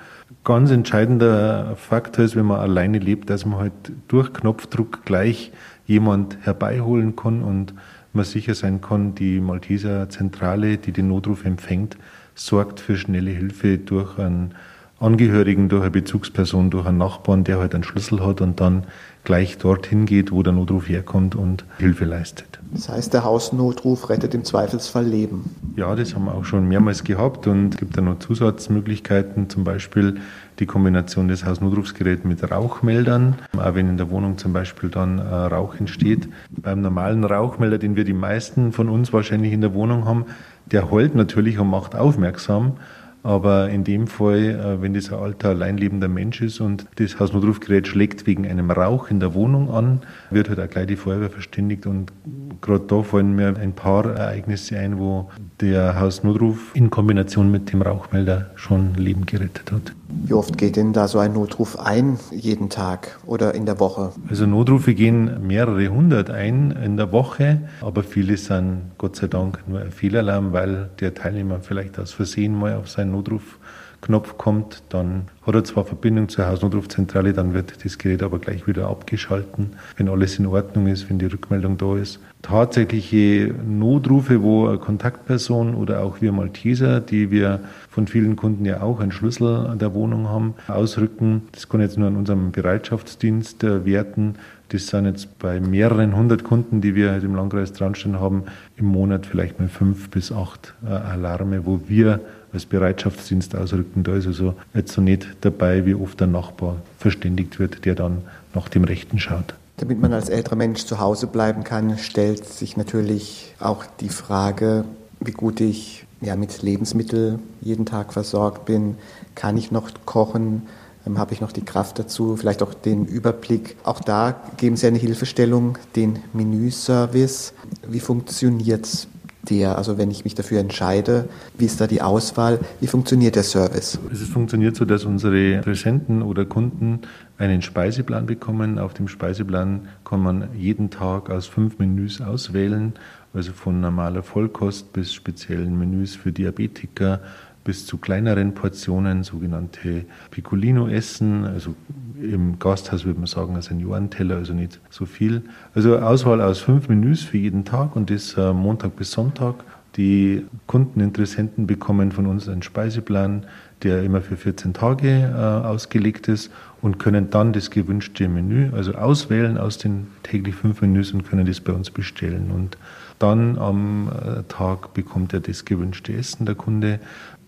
Ganz 0.44 0.70
entscheidender 0.70 1.74
Faktor 1.76 2.24
ist, 2.24 2.36
wenn 2.36 2.44
man 2.44 2.60
alleine 2.60 2.98
lebt, 2.98 3.30
dass 3.30 3.46
man 3.46 3.58
halt 3.58 3.72
durch 4.08 4.32
Knopfdruck 4.34 5.06
gleich 5.06 5.52
jemand 5.86 6.36
herbeiholen 6.42 7.16
kann 7.16 7.42
und 7.42 7.72
man 8.12 8.26
sicher 8.26 8.54
sein 8.54 8.82
kann, 8.82 9.14
die 9.14 9.40
Malteser 9.40 10.10
Zentrale, 10.10 10.76
die 10.76 10.92
den 10.92 11.08
Notruf 11.08 11.46
empfängt, 11.46 11.96
sorgt 12.34 12.80
für 12.80 12.96
schnelle 12.96 13.30
Hilfe 13.30 13.78
durch 13.78 14.18
einen 14.18 14.54
Angehörigen, 15.00 15.70
durch 15.70 15.82
eine 15.82 15.90
Bezugsperson, 15.90 16.70
durch 16.70 16.86
einen 16.86 16.98
Nachbarn, 16.98 17.42
der 17.42 17.58
halt 17.58 17.74
einen 17.74 17.84
Schlüssel 17.84 18.24
hat 18.24 18.42
und 18.42 18.60
dann 18.60 18.84
gleich 19.24 19.58
dorthin 19.58 20.06
geht, 20.06 20.30
wo 20.30 20.42
der 20.42 20.52
Notruf 20.52 20.88
herkommt 20.88 21.34
und 21.34 21.64
Hilfe 21.78 22.04
leistet. 22.04 22.60
Das 22.72 22.88
heißt, 22.88 23.12
der 23.12 23.24
Hausnotruf 23.24 24.08
rettet 24.10 24.34
im 24.34 24.44
Zweifelsfall 24.44 25.04
Leben. 25.04 25.56
Ja, 25.76 25.94
das 25.96 26.14
haben 26.14 26.26
wir 26.26 26.34
auch 26.34 26.44
schon 26.44 26.68
mehrmals 26.68 27.02
gehabt 27.02 27.46
und 27.46 27.74
es 27.74 27.80
gibt 27.80 27.96
da 27.96 28.02
noch 28.02 28.18
Zusatzmöglichkeiten, 28.18 29.48
zum 29.48 29.64
Beispiel 29.64 30.20
die 30.58 30.66
Kombination 30.66 31.28
des 31.28 31.44
Hausnotrufsgeräts 31.44 32.24
mit 32.24 32.48
Rauchmeldern, 32.50 33.36
auch 33.56 33.74
wenn 33.74 33.88
in 33.88 33.96
der 33.96 34.10
Wohnung 34.10 34.36
zum 34.36 34.52
Beispiel 34.52 34.90
dann 34.90 35.18
äh, 35.18 35.22
Rauch 35.22 35.74
entsteht. 35.74 36.28
Beim 36.50 36.82
normalen 36.82 37.24
Rauchmelder, 37.24 37.78
den 37.78 37.96
wir 37.96 38.04
die 38.04 38.12
meisten 38.12 38.72
von 38.72 38.90
uns 38.90 39.12
wahrscheinlich 39.12 39.52
in 39.52 39.62
der 39.62 39.72
Wohnung 39.74 40.04
haben, 40.04 40.26
der 40.66 40.90
heult 40.90 41.14
natürlich 41.14 41.58
und 41.58 41.68
macht 41.68 41.96
aufmerksam. 41.96 42.74
Aber 43.22 43.68
in 43.68 43.84
dem 43.84 44.06
Fall, 44.06 44.38
äh, 44.38 44.82
wenn 44.82 44.94
das 44.94 45.12
ein 45.12 45.18
alter, 45.18 45.50
alleinlebender 45.50 46.08
Mensch 46.08 46.40
ist 46.40 46.60
und 46.60 46.86
das 46.96 47.18
Hausnotrufgerät 47.20 47.86
schlägt 47.86 48.26
wegen 48.26 48.46
einem 48.46 48.70
Rauch 48.70 49.10
in 49.10 49.20
der 49.20 49.34
Wohnung 49.34 49.70
an, 49.70 50.00
wird 50.30 50.48
halt 50.48 50.60
auch 50.60 50.68
gleich 50.68 50.86
die 50.86 50.96
Feuerwehr 50.96 51.30
verständigt. 51.30 51.86
Und 51.86 52.12
gerade 52.60 52.84
da 52.86 53.02
fallen 53.02 53.34
mir 53.34 53.56
ein 53.56 53.72
paar 53.72 54.06
Ereignisse 54.06 54.78
ein, 54.78 54.98
wo 54.98 55.30
der 55.60 56.00
Hausnotruf 56.00 56.74
in 56.74 56.90
Kombination 56.90 57.50
mit 57.50 57.72
dem 57.72 57.82
Rauchmelder 57.82 58.50
schon 58.54 58.94
Leben 58.94 59.26
gerettet 59.26 59.70
hat. 59.72 59.92
Wie 60.24 60.32
oft 60.32 60.58
geht 60.58 60.76
denn 60.76 60.92
da 60.92 61.06
so 61.06 61.18
ein 61.18 61.34
Notruf 61.34 61.78
ein, 61.78 62.18
jeden 62.32 62.68
Tag 62.68 63.18
oder 63.26 63.54
in 63.54 63.64
der 63.64 63.78
Woche? 63.78 64.12
Also 64.28 64.44
Notrufe 64.46 64.94
gehen 64.94 65.46
mehrere 65.46 65.88
hundert 65.88 66.30
ein 66.30 66.72
in 66.72 66.96
der 66.96 67.12
Woche, 67.12 67.60
aber 67.80 68.02
viele 68.02 68.36
sind 68.36 68.90
Gott 68.98 69.16
sei 69.16 69.28
Dank 69.28 69.60
nur 69.68 69.80
ein 69.80 69.92
Fehlalarm, 69.92 70.52
weil 70.52 70.90
der 71.00 71.14
Teilnehmer 71.14 71.60
vielleicht 71.60 71.98
aus 71.98 72.12
Versehen 72.12 72.58
mal 72.58 72.74
auf 72.74 72.88
seinen 72.88 73.09
Notruf 73.10 73.58
Knopf 74.02 74.38
kommt, 74.38 74.82
dann 74.88 75.26
hat 75.42 75.54
er 75.54 75.64
zwar 75.64 75.84
Verbindung 75.84 76.28
zur 76.28 76.46
Hausnotrufzentrale, 76.46 77.32
dann 77.32 77.52
wird 77.52 77.84
das 77.84 77.98
Gerät 77.98 78.22
aber 78.22 78.38
gleich 78.38 78.66
wieder 78.66 78.88
abgeschalten, 78.88 79.72
wenn 79.96 80.08
alles 80.08 80.38
in 80.38 80.46
Ordnung 80.46 80.86
ist, 80.86 81.10
wenn 81.10 81.18
die 81.18 81.26
Rückmeldung 81.26 81.76
da 81.76 81.96
ist. 81.96 82.18
Tatsächliche 82.42 83.54
Notrufe, 83.66 84.42
wo 84.42 84.68
eine 84.68 84.78
Kontaktperson 84.78 85.74
oder 85.74 86.02
auch 86.02 86.22
wir 86.22 86.32
Malteser, 86.32 87.00
die 87.00 87.30
wir 87.30 87.60
von 87.90 88.06
vielen 88.06 88.36
Kunden 88.36 88.64
ja 88.64 88.80
auch 88.80 89.00
einen 89.00 89.12
Schlüssel 89.12 89.76
der 89.78 89.92
Wohnung 89.92 90.28
haben, 90.28 90.54
ausrücken. 90.66 91.42
Das 91.52 91.68
kann 91.68 91.82
jetzt 91.82 91.98
nur 91.98 92.08
an 92.08 92.16
unserem 92.16 92.52
Bereitschaftsdienst 92.52 93.64
äh, 93.64 93.84
werten. 93.84 94.36
Das 94.70 94.86
sind 94.86 95.04
jetzt 95.04 95.38
bei 95.40 95.60
mehreren 95.60 96.16
hundert 96.16 96.44
Kunden, 96.44 96.80
die 96.80 96.94
wir 96.94 97.16
im 97.16 97.34
Landkreis 97.34 97.72
Traunstein 97.72 98.20
haben, 98.20 98.44
im 98.76 98.86
Monat 98.86 99.26
vielleicht 99.26 99.58
mal 99.58 99.68
fünf 99.68 100.10
bis 100.10 100.30
acht 100.30 100.74
äh, 100.86 100.90
Alarme, 100.90 101.66
wo 101.66 101.80
wir 101.88 102.20
als 102.52 102.66
Bereitschaftsdienst 102.66 103.56
ausrücken. 103.56 104.02
Da 104.02 104.14
ist 104.14 104.26
also 104.26 104.54
jetzt 104.74 104.92
so 104.92 105.00
nicht 105.00 105.26
dabei, 105.40 105.86
wie 105.86 105.94
oft 105.94 106.20
der 106.20 106.26
Nachbar 106.26 106.76
verständigt 106.98 107.58
wird, 107.58 107.84
der 107.84 107.94
dann 107.94 108.22
nach 108.54 108.68
dem 108.68 108.84
Rechten 108.84 109.18
schaut. 109.18 109.54
Damit 109.76 110.00
man 110.00 110.12
als 110.12 110.28
älterer 110.28 110.56
Mensch 110.56 110.84
zu 110.84 111.00
Hause 111.00 111.26
bleiben 111.26 111.64
kann, 111.64 111.96
stellt 111.96 112.44
sich 112.44 112.76
natürlich 112.76 113.54
auch 113.60 113.84
die 114.00 114.10
Frage, 114.10 114.84
wie 115.20 115.32
gut 115.32 115.60
ich 115.60 116.06
ja, 116.20 116.36
mit 116.36 116.62
Lebensmitteln 116.62 117.40
jeden 117.60 117.86
Tag 117.86 118.12
versorgt 118.12 118.66
bin. 118.66 118.96
Kann 119.34 119.56
ich 119.56 119.70
noch 119.70 119.90
kochen? 120.04 120.62
Ähm, 121.06 121.18
habe 121.18 121.32
ich 121.32 121.40
noch 121.40 121.52
die 121.52 121.64
Kraft 121.64 121.98
dazu? 121.98 122.36
Vielleicht 122.36 122.62
auch 122.62 122.74
den 122.74 123.06
Überblick. 123.06 123.76
Auch 123.84 124.00
da 124.00 124.40
geben 124.56 124.76
Sie 124.76 124.86
eine 124.86 124.98
Hilfestellung, 124.98 125.78
den 125.96 126.18
Menüservice. 126.32 127.54
Wie 127.88 128.00
funktioniert 128.00 129.08
der? 129.48 129.78
Also 129.78 129.98
wenn 129.98 130.10
ich 130.10 130.24
mich 130.24 130.34
dafür 130.34 130.60
entscheide, 130.60 131.28
wie 131.56 131.64
ist 131.64 131.80
da 131.80 131.86
die 131.86 132.02
Auswahl? 132.02 132.60
Wie 132.80 132.86
funktioniert 132.86 133.36
der 133.36 133.42
Service? 133.42 133.98
Es 134.12 134.22
funktioniert 134.24 134.76
so, 134.76 134.84
dass 134.84 135.04
unsere 135.04 135.54
Interessenten 135.54 136.22
oder 136.22 136.44
Kunden 136.44 137.00
einen 137.38 137.62
Speiseplan 137.62 138.26
bekommen. 138.26 138.78
Auf 138.78 138.94
dem 138.94 139.08
Speiseplan 139.08 139.88
kann 140.04 140.20
man 140.20 140.48
jeden 140.56 140.90
Tag 140.90 141.30
aus 141.30 141.46
fünf 141.46 141.78
Menüs 141.78 142.20
auswählen, 142.20 142.94
also 143.32 143.52
von 143.52 143.80
normaler 143.80 144.22
Vollkost 144.22 144.92
bis 144.92 145.14
speziellen 145.14 145.78
Menüs 145.78 146.16
für 146.16 146.32
Diabetiker 146.32 147.20
bis 147.64 147.86
zu 147.86 147.98
kleineren 147.98 148.54
Portionen, 148.54 149.22
sogenannte 149.22 150.06
Piccolino-Essen, 150.30 151.44
also 151.44 151.74
im 152.22 152.58
Gasthaus 152.58 153.04
würde 153.04 153.18
man 153.18 153.26
sagen, 153.26 153.54
ein 153.56 153.62
Seniorenteller, 153.62 154.36
also 154.36 154.52
nicht 154.52 154.80
so 154.90 155.06
viel. 155.06 155.42
Also 155.74 155.98
Auswahl 155.98 156.40
aus 156.40 156.58
fünf 156.58 156.88
Menüs 156.88 157.22
für 157.22 157.38
jeden 157.38 157.64
Tag 157.64 157.96
und 157.96 158.10
das 158.10 158.34
äh, 158.34 158.52
Montag 158.52 158.96
bis 158.96 159.12
Sonntag. 159.12 159.64
Die 159.96 160.46
Kundeninteressenten 160.66 161.66
bekommen 161.66 162.12
von 162.12 162.26
uns 162.26 162.48
einen 162.48 162.62
Speiseplan, 162.62 163.44
der 163.82 164.04
immer 164.04 164.20
für 164.20 164.36
14 164.36 164.72
Tage 164.72 165.08
äh, 165.08 165.66
ausgelegt 165.66 166.28
ist 166.28 166.52
und 166.80 166.98
können 166.98 167.30
dann 167.30 167.52
das 167.52 167.70
gewünschte 167.70 168.28
Menü, 168.28 168.70
also 168.72 168.92
auswählen 168.92 169.58
aus 169.58 169.78
den 169.78 170.06
täglich 170.22 170.54
fünf 170.54 170.80
Menüs 170.80 171.12
und 171.12 171.28
können 171.28 171.44
das 171.44 171.60
bei 171.60 171.72
uns 171.72 171.90
bestellen. 171.90 172.50
Und 172.52 172.78
dann 173.20 173.58
am 173.58 174.08
äh, 174.08 174.42
Tag 174.48 174.94
bekommt 174.94 175.32
er 175.32 175.40
das 175.40 175.64
gewünschte 175.64 176.12
Essen, 176.12 176.46
der 176.46 176.56
Kunde, 176.56 176.98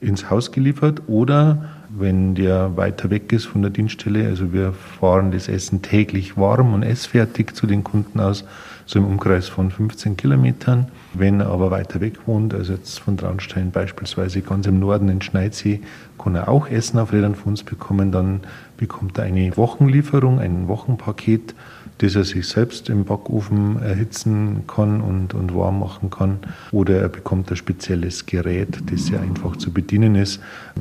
ins 0.02 0.30
Haus 0.30 0.50
geliefert 0.50 1.02
oder 1.06 1.64
wenn 1.88 2.34
der 2.34 2.76
weiter 2.76 3.10
weg 3.10 3.32
ist 3.32 3.46
von 3.46 3.62
der 3.62 3.70
Dienststelle, 3.70 4.26
also 4.26 4.52
wir 4.52 4.72
fahren 4.72 5.30
das 5.30 5.48
Essen 5.48 5.82
täglich 5.82 6.36
warm 6.36 6.74
und 6.74 6.82
essfertig 6.82 7.54
zu 7.54 7.66
den 7.66 7.84
Kunden 7.84 8.18
aus, 8.18 8.44
so 8.84 8.98
im 8.98 9.06
Umkreis 9.06 9.48
von 9.48 9.70
15 9.70 10.16
Kilometern. 10.16 10.88
Wenn 11.14 11.40
er 11.40 11.48
aber 11.48 11.70
weiter 11.70 12.00
weg 12.00 12.26
wohnt, 12.26 12.52
also 12.52 12.72
jetzt 12.72 12.98
von 12.98 13.16
Traunstein 13.16 13.70
beispielsweise 13.70 14.40
ganz 14.40 14.66
im 14.66 14.80
Norden 14.80 15.08
in 15.08 15.22
Schneidsee, 15.22 15.80
kann 16.18 16.34
er 16.34 16.48
auch 16.48 16.66
Essen 16.68 16.98
auf 16.98 17.12
Rädern 17.12 17.34
von 17.34 17.52
uns 17.52 17.62
bekommen. 17.62 18.10
Dann 18.10 18.40
bekommt 18.76 19.18
er 19.18 19.24
eine 19.24 19.56
Wochenlieferung, 19.56 20.40
ein 20.40 20.66
Wochenpaket 20.66 21.54
das 22.02 22.16
er 22.16 22.24
sich 22.24 22.48
selbst 22.48 22.88
im 22.88 23.04
Backofen 23.04 23.80
erhitzen 23.80 24.64
kann 24.66 25.00
und, 25.00 25.34
und 25.34 25.54
warm 25.54 25.78
machen 25.78 26.10
kann. 26.10 26.38
Oder 26.72 27.00
er 27.00 27.08
bekommt 27.08 27.50
ein 27.50 27.56
spezielles 27.56 28.26
Gerät, 28.26 28.78
das 28.90 29.06
sehr 29.06 29.20
einfach 29.20 29.56
zu 29.56 29.72
bedienen 29.72 30.16
ist, 30.16 30.40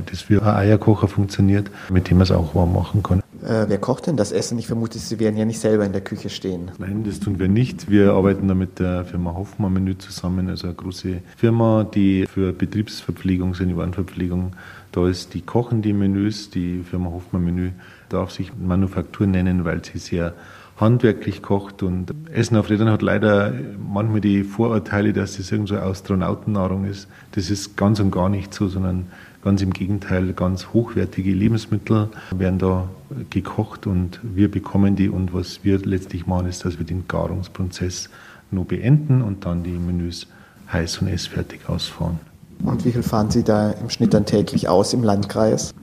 das 0.10 0.30
wie 0.30 0.40
ein 0.40 0.48
Eierkocher 0.48 1.08
funktioniert, 1.08 1.70
mit 1.90 2.10
dem 2.10 2.20
er 2.20 2.24
es 2.24 2.32
auch 2.32 2.56
warm 2.56 2.74
machen 2.74 3.04
kann. 3.04 3.22
Äh, 3.44 3.66
wer 3.68 3.78
kocht 3.78 4.08
denn 4.08 4.18
das 4.18 4.32
Essen? 4.32 4.58
Ich 4.58 4.68
vermute, 4.68 4.98
Sie 4.98 5.20
werden 5.20 5.38
ja 5.38 5.46
nicht 5.46 5.60
selber 5.60 5.86
in 5.86 5.92
der 5.92 6.01
Küche 6.01 6.30
stehen. 6.30 6.72
Nein, 6.80 7.04
das 7.04 7.20
tun 7.20 7.40
wir 7.40 7.48
nicht. 7.48 7.90
Wir 7.90 8.13
arbeiten 8.13 8.48
da 8.48 8.54
mit 8.54 8.80
der 8.80 9.06
Firma 9.06 9.34
Hoffmann 9.34 9.74
Menü 9.74 9.98
zusammen, 9.98 10.50
also 10.50 10.68
eine 10.68 10.75
große 10.75 11.22
Firma, 11.38 11.84
die 11.84 12.25
für 12.28 12.54
Betriebsverpflegung, 12.54 13.56
Seniorenverpflegung 13.56 14.54
da 14.92 15.08
ist. 15.08 15.34
Die 15.34 15.42
kochen 15.42 15.82
die 15.82 15.94
Menüs. 15.94 16.50
Die 16.50 16.84
Firma 16.84 17.12
Hoffmann 17.12 17.44
Menü 17.44 17.72
darf 18.10 18.32
sich 18.32 18.51
Manufaktur 18.56 19.25
nennen, 19.25 19.66
weil 19.66 19.84
sie 19.84 19.98
sehr 19.98 20.34
handwerklich 20.82 21.42
kocht. 21.42 21.84
Und 21.84 22.14
Essen 22.34 22.58
auf 22.58 22.70
Rädern 22.70 22.90
hat 22.90 23.02
leider 23.02 23.54
manchmal 23.80 24.20
die 24.20 24.44
Vorurteile, 24.44 25.14
dass 25.14 25.38
das 25.38 25.52
irgend 25.52 25.70
so 25.70 25.78
Astronautennahrung 25.78 26.86
ist. 26.86 27.08
Das 27.32 27.50
ist 27.50 27.78
ganz 27.78 28.00
und 28.00 28.12
gar 28.12 28.28
nicht 28.28 28.54
so, 28.54 28.68
sondern 28.68 29.06
ganz 29.44 29.62
im 29.62 29.72
Gegenteil, 29.72 30.34
ganz 30.34 30.68
hochwertige 30.74 31.32
Lebensmittel 31.32 32.10
werden 32.36 32.60
da 32.60 32.90
gekocht 33.30 33.88
und 33.88 34.20
wir 34.24 34.52
bekommen 34.52 34.96
die. 34.96 35.10
Und 35.10 35.34
was 35.34 35.64
wir 35.64 35.80
letztlich 35.80 36.28
machen, 36.28 36.48
ist, 36.48 36.66
dass 36.66 36.78
wir 36.78 36.86
den 36.86 37.08
Garungsprozess 37.08 38.10
nur 38.52 38.66
beenden 38.66 39.22
und 39.22 39.46
dann 39.46 39.64
die 39.64 39.72
Menüs 39.72 40.28
heiß 40.72 41.00
und 41.00 41.08
essfertig 41.08 41.62
ausfahren. 41.68 42.20
Und 42.64 42.86
wie 42.86 42.92
viel 42.92 43.04
fahren 43.04 43.32
Sie 43.32 43.44
da 43.44 43.72
im 43.72 43.90
Schnitt 43.90 44.14
dann 44.14 44.26
täglich 44.26 44.68
aus 44.68 44.94
im 44.94 45.04
Landkreis? 45.04 45.74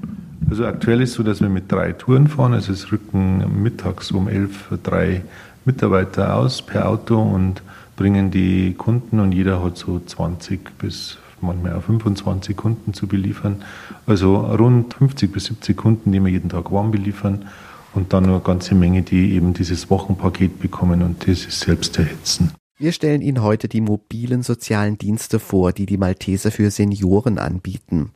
Also 0.50 0.66
aktuell 0.66 1.00
ist 1.00 1.10
es 1.10 1.16
so, 1.16 1.22
dass 1.22 1.40
wir 1.40 1.48
mit 1.48 1.70
drei 1.70 1.92
Touren 1.92 2.28
fahren. 2.28 2.54
Also 2.54 2.72
es 2.72 2.90
rücken 2.92 3.62
mittags 3.62 4.10
um 4.10 4.28
elf 4.28 4.68
drei 4.82 5.22
Mitarbeiter 5.64 6.34
aus 6.36 6.62
per 6.62 6.88
Auto 6.88 7.20
und 7.20 7.62
bringen 7.96 8.30
die 8.30 8.74
Kunden 8.74 9.20
und 9.20 9.32
jeder 9.32 9.62
hat 9.62 9.76
so 9.76 10.00
20 10.00 10.78
bis 10.78 11.18
manchmal 11.40 11.74
auch 11.74 11.82
25 11.82 12.56
Kunden 12.56 12.94
zu 12.94 13.06
beliefern. 13.06 13.62
Also 14.06 14.36
rund 14.36 14.94
50 14.94 15.32
bis 15.32 15.46
70 15.46 15.76
Kunden, 15.76 16.12
die 16.12 16.20
wir 16.20 16.30
jeden 16.30 16.48
Tag 16.48 16.72
warm 16.72 16.90
beliefern 16.90 17.46
und 17.94 18.12
dann 18.12 18.24
noch 18.24 18.34
eine 18.34 18.40
ganze 18.40 18.74
Menge, 18.74 19.02
die 19.02 19.32
eben 19.34 19.54
dieses 19.54 19.90
Wochenpaket 19.90 20.60
bekommen 20.60 21.02
und 21.02 21.26
dieses 21.26 21.60
selbst 21.60 21.98
erhitzen. 21.98 22.52
Wir 22.78 22.92
stellen 22.92 23.22
Ihnen 23.22 23.42
heute 23.42 23.66
die 23.66 23.80
mobilen 23.80 24.42
sozialen 24.42 24.98
Dienste 24.98 25.40
vor, 25.40 25.72
die 25.72 25.86
die 25.86 25.98
Malteser 25.98 26.52
für 26.52 26.70
Senioren 26.70 27.38
anbieten. 27.38 28.12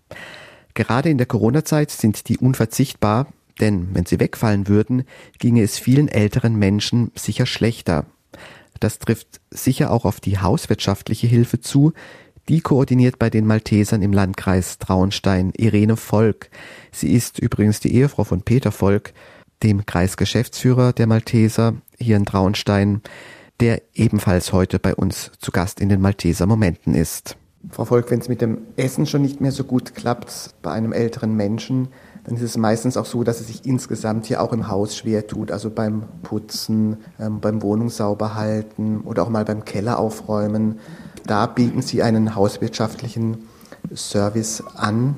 Gerade 0.74 1.10
in 1.10 1.18
der 1.18 1.26
Corona-Zeit 1.26 1.90
sind 1.90 2.28
die 2.28 2.38
unverzichtbar, 2.38 3.28
denn 3.60 3.88
wenn 3.92 4.06
sie 4.06 4.20
wegfallen 4.20 4.68
würden, 4.68 5.04
ginge 5.38 5.62
es 5.62 5.78
vielen 5.78 6.08
älteren 6.08 6.56
Menschen 6.56 7.10
sicher 7.14 7.46
schlechter. 7.46 8.06
Das 8.80 8.98
trifft 8.98 9.40
sicher 9.50 9.90
auch 9.90 10.04
auf 10.04 10.20
die 10.20 10.38
hauswirtschaftliche 10.38 11.26
Hilfe 11.26 11.60
zu. 11.60 11.92
Die 12.48 12.60
koordiniert 12.60 13.18
bei 13.18 13.30
den 13.30 13.46
Maltesern 13.46 14.02
im 14.02 14.12
Landkreis 14.12 14.78
Traunstein 14.78 15.52
Irene 15.56 15.96
Volk. 15.96 16.50
Sie 16.90 17.12
ist 17.12 17.38
übrigens 17.38 17.78
die 17.78 17.94
Ehefrau 17.94 18.24
von 18.24 18.42
Peter 18.42 18.72
Volk, 18.72 19.12
dem 19.62 19.86
Kreisgeschäftsführer 19.86 20.92
der 20.92 21.06
Malteser 21.06 21.74
hier 21.98 22.16
in 22.16 22.26
Traunstein, 22.26 23.02
der 23.60 23.82
ebenfalls 23.94 24.52
heute 24.52 24.80
bei 24.80 24.94
uns 24.94 25.30
zu 25.38 25.52
Gast 25.52 25.80
in 25.80 25.88
den 25.88 26.00
Malteser 26.00 26.46
Momenten 26.46 26.96
ist. 26.96 27.36
Frau 27.70 27.84
Volk, 27.84 28.10
wenn 28.10 28.18
es 28.18 28.28
mit 28.28 28.40
dem 28.40 28.58
Essen 28.76 29.06
schon 29.06 29.22
nicht 29.22 29.40
mehr 29.40 29.52
so 29.52 29.64
gut 29.64 29.94
klappt 29.94 30.50
bei 30.62 30.72
einem 30.72 30.92
älteren 30.92 31.34
Menschen, 31.36 31.88
dann 32.24 32.36
ist 32.36 32.42
es 32.42 32.56
meistens 32.56 32.96
auch 32.96 33.04
so, 33.04 33.24
dass 33.24 33.40
es 33.40 33.48
sich 33.48 33.64
insgesamt 33.64 34.26
hier 34.26 34.42
auch 34.42 34.52
im 34.52 34.68
Haus 34.68 34.96
schwer 34.96 35.26
tut, 35.26 35.50
also 35.50 35.70
beim 35.70 36.04
Putzen, 36.22 36.98
ähm, 37.18 37.40
beim 37.40 37.62
Wohnung 37.62 37.88
sauber 37.88 38.34
halten 38.34 39.00
oder 39.04 39.22
auch 39.22 39.28
mal 39.28 39.44
beim 39.44 39.64
Keller 39.64 39.98
aufräumen. 39.98 40.78
Da 41.26 41.46
bieten 41.46 41.82
Sie 41.82 42.02
einen 42.02 42.34
hauswirtschaftlichen 42.34 43.38
Service 43.94 44.62
an. 44.76 45.16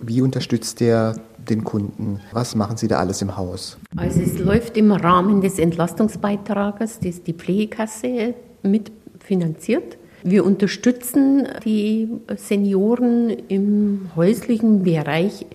Wie 0.00 0.22
unterstützt 0.22 0.80
der 0.80 1.16
den 1.38 1.64
Kunden? 1.64 2.20
Was 2.32 2.54
machen 2.54 2.76
Sie 2.76 2.88
da 2.88 2.98
alles 2.98 3.22
im 3.22 3.36
Haus? 3.36 3.78
Also 3.96 4.20
es 4.20 4.38
läuft 4.38 4.76
im 4.76 4.92
Rahmen 4.92 5.40
des 5.40 5.58
Entlastungsbeitrages, 5.58 6.98
das 7.00 7.22
die 7.22 7.34
Pflegekasse 7.34 8.34
mitfinanziert. 8.62 9.98
Wir 10.22 10.44
unterstützen 10.44 11.46
die 11.64 12.08
Senioren 12.36 13.30
im 13.48 14.10
häuslichen 14.16 14.82
Bereich. 14.82 15.46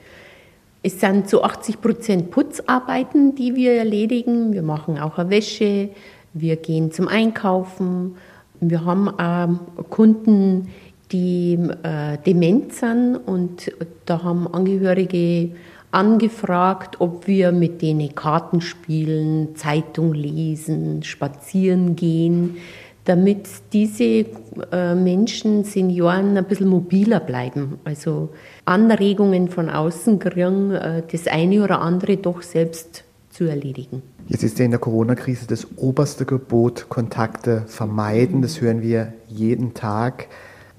Es 0.84 1.00
sind 1.00 1.30
zu 1.30 1.44
80 1.44 1.82
Prozent 1.82 2.32
Putzarbeiten, 2.32 3.36
die 3.36 3.56
wir 3.56 3.74
erledigen. 3.74 4.54
Wir 4.54 4.62
machen 4.62 4.98
auch 4.98 5.18
Wäsche, 5.30 5.90
wir 6.34 6.56
gehen 6.56 6.92
zum 6.92 7.08
Einkaufen. 7.08 8.16
Wir 8.60 8.86
haben 8.86 9.10
auch 9.10 9.90
Kunden, 9.90 10.70
die 11.12 11.60
äh, 11.84 12.18
dement 12.26 12.74
sind 12.74 13.18
und 13.18 13.72
da 14.06 14.24
haben 14.24 14.48
Angehörige 14.48 15.52
angefragt, 15.92 17.02
ob 17.02 17.28
wir 17.28 17.52
mit 17.52 17.82
denen 17.82 18.16
Karten 18.16 18.62
spielen, 18.62 19.56
Zeitung 19.56 20.14
lesen, 20.14 21.04
spazieren 21.04 21.96
gehen 21.98 22.58
damit 23.06 23.48
diese 23.74 24.26
äh, 24.72 24.96
Menschen, 24.96 25.64
Senioren, 25.64 26.38
ein 26.38 26.46
bisschen 26.46 26.68
mobiler 26.68 27.20
bleiben. 27.20 27.80
Also 27.84 28.30
Anregungen 28.66 29.50
von 29.50 29.70
außen 29.70 30.20
kriegen, 30.20 30.72
äh, 30.72 31.04
das 31.12 31.28
eine 31.28 31.64
oder 31.64 31.82
andere 31.82 32.18
doch 32.18 32.42
selbst 32.42 33.04
zu 33.30 33.46
erledigen. 33.46 34.04
Jetzt 34.28 34.44
ist 34.44 34.60
ja 34.60 34.66
in 34.66 34.72
der 34.72 34.80
Corona-Krise 34.80 35.48
das 35.48 35.68
oberste 35.78 36.26
Gebot 36.26 36.88
Kontakte 36.90 37.64
vermeiden. 37.68 38.42
Das 38.42 38.62
hören 38.62 38.82
wir 38.82 39.14
jeden 39.28 39.74
Tag. 39.74 40.28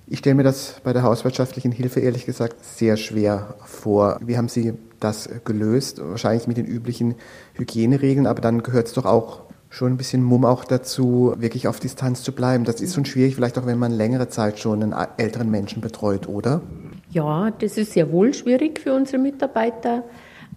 Ich 0.07 0.19
stelle 0.19 0.37
mir 0.37 0.43
das 0.43 0.81
bei 0.85 0.93
der 0.93 1.03
hauswirtschaftlichen 1.03 1.73
Hilfe 1.73 2.01
ehrlich 2.01 2.27
gesagt 2.27 2.65
sehr 2.65 2.97
schwer 2.97 3.55
vor. 3.65 4.19
Wie 4.25 4.37
haben 4.37 4.49
Sie 4.49 4.75
das 5.01 5.29
gelöst? 5.45 6.01
Wahrscheinlich 6.03 6.47
mit 6.47 6.57
den 6.57 6.67
üblichen 6.67 7.15
Hygieneregeln, 7.55 8.27
aber 8.27 8.41
dann 8.41 8.63
gehört 8.63 8.89
es 8.89 8.93
doch 8.93 9.07
auch 9.07 9.41
schon 9.73 9.95
ein 9.95 9.97
bisschen 9.97 10.23
Mumm 10.23 10.45
auch 10.45 10.65
dazu, 10.65 11.35
wirklich 11.39 11.67
auf 11.67 11.81
Distanz 11.81 12.23
zu 12.23 12.33
bleiben. 12.33 12.65
Das 12.65 12.83
ist 12.83 12.95
schon 12.95 13.07
schwierig, 13.07 13.35
vielleicht 13.35 13.59
auch 13.59 13.65
wenn 13.65 13.79
man 13.79 13.91
längere 13.91 14.29
Zeit 14.29 14.59
schon 14.59 14.83
einen 14.83 14.95
älteren 15.17 15.51
Menschen 15.51 15.81
betreut, 15.81 16.29
oder? 16.29 16.61
Ja, 17.11 17.51
das 17.51 17.79
ist 17.79 17.93
sehr 17.93 18.13
wohl 18.13 18.35
schwierig 18.35 18.79
für 18.81 18.93
unsere 18.95 19.17
Mitarbeiter, 19.17 20.05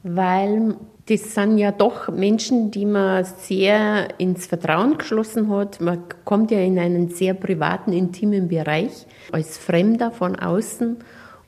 weil 0.04 0.76
Das 1.08 1.36
sind 1.36 1.60
ja 1.60 1.72
doch 1.72 2.10
Menschen, 2.10 2.72
die 2.72 2.86
man 2.88 3.24
sehr 3.24 4.08
ins 4.20 4.48
Vertrauen 4.48 4.98
geschlossen 4.98 5.50
hat. 5.50 5.80
Man 5.80 6.00
kommt 6.24 6.50
ja 6.50 6.58
in 6.60 6.80
einen 6.80 7.10
sehr 7.10 7.36
privaten, 7.36 7.94
intimen 7.94 8.48
Bereich 8.48 9.06
als 9.32 9.56
Fremder 9.56 10.10
von 10.10 10.36
außen. 10.36 10.98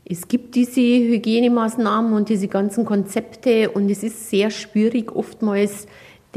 Es 0.05 0.27
gibt 0.27 0.53
diese 0.53 0.79
Hygienemaßnahmen 0.81 2.13
und 2.13 2.29
diese 2.29 2.47
ganzen 2.47 2.85
Konzepte 2.85 3.71
und 3.71 3.89
es 3.89 4.03
ist 4.03 4.29
sehr 4.29 4.51
schwierig, 4.51 5.15
oftmals 5.15 5.87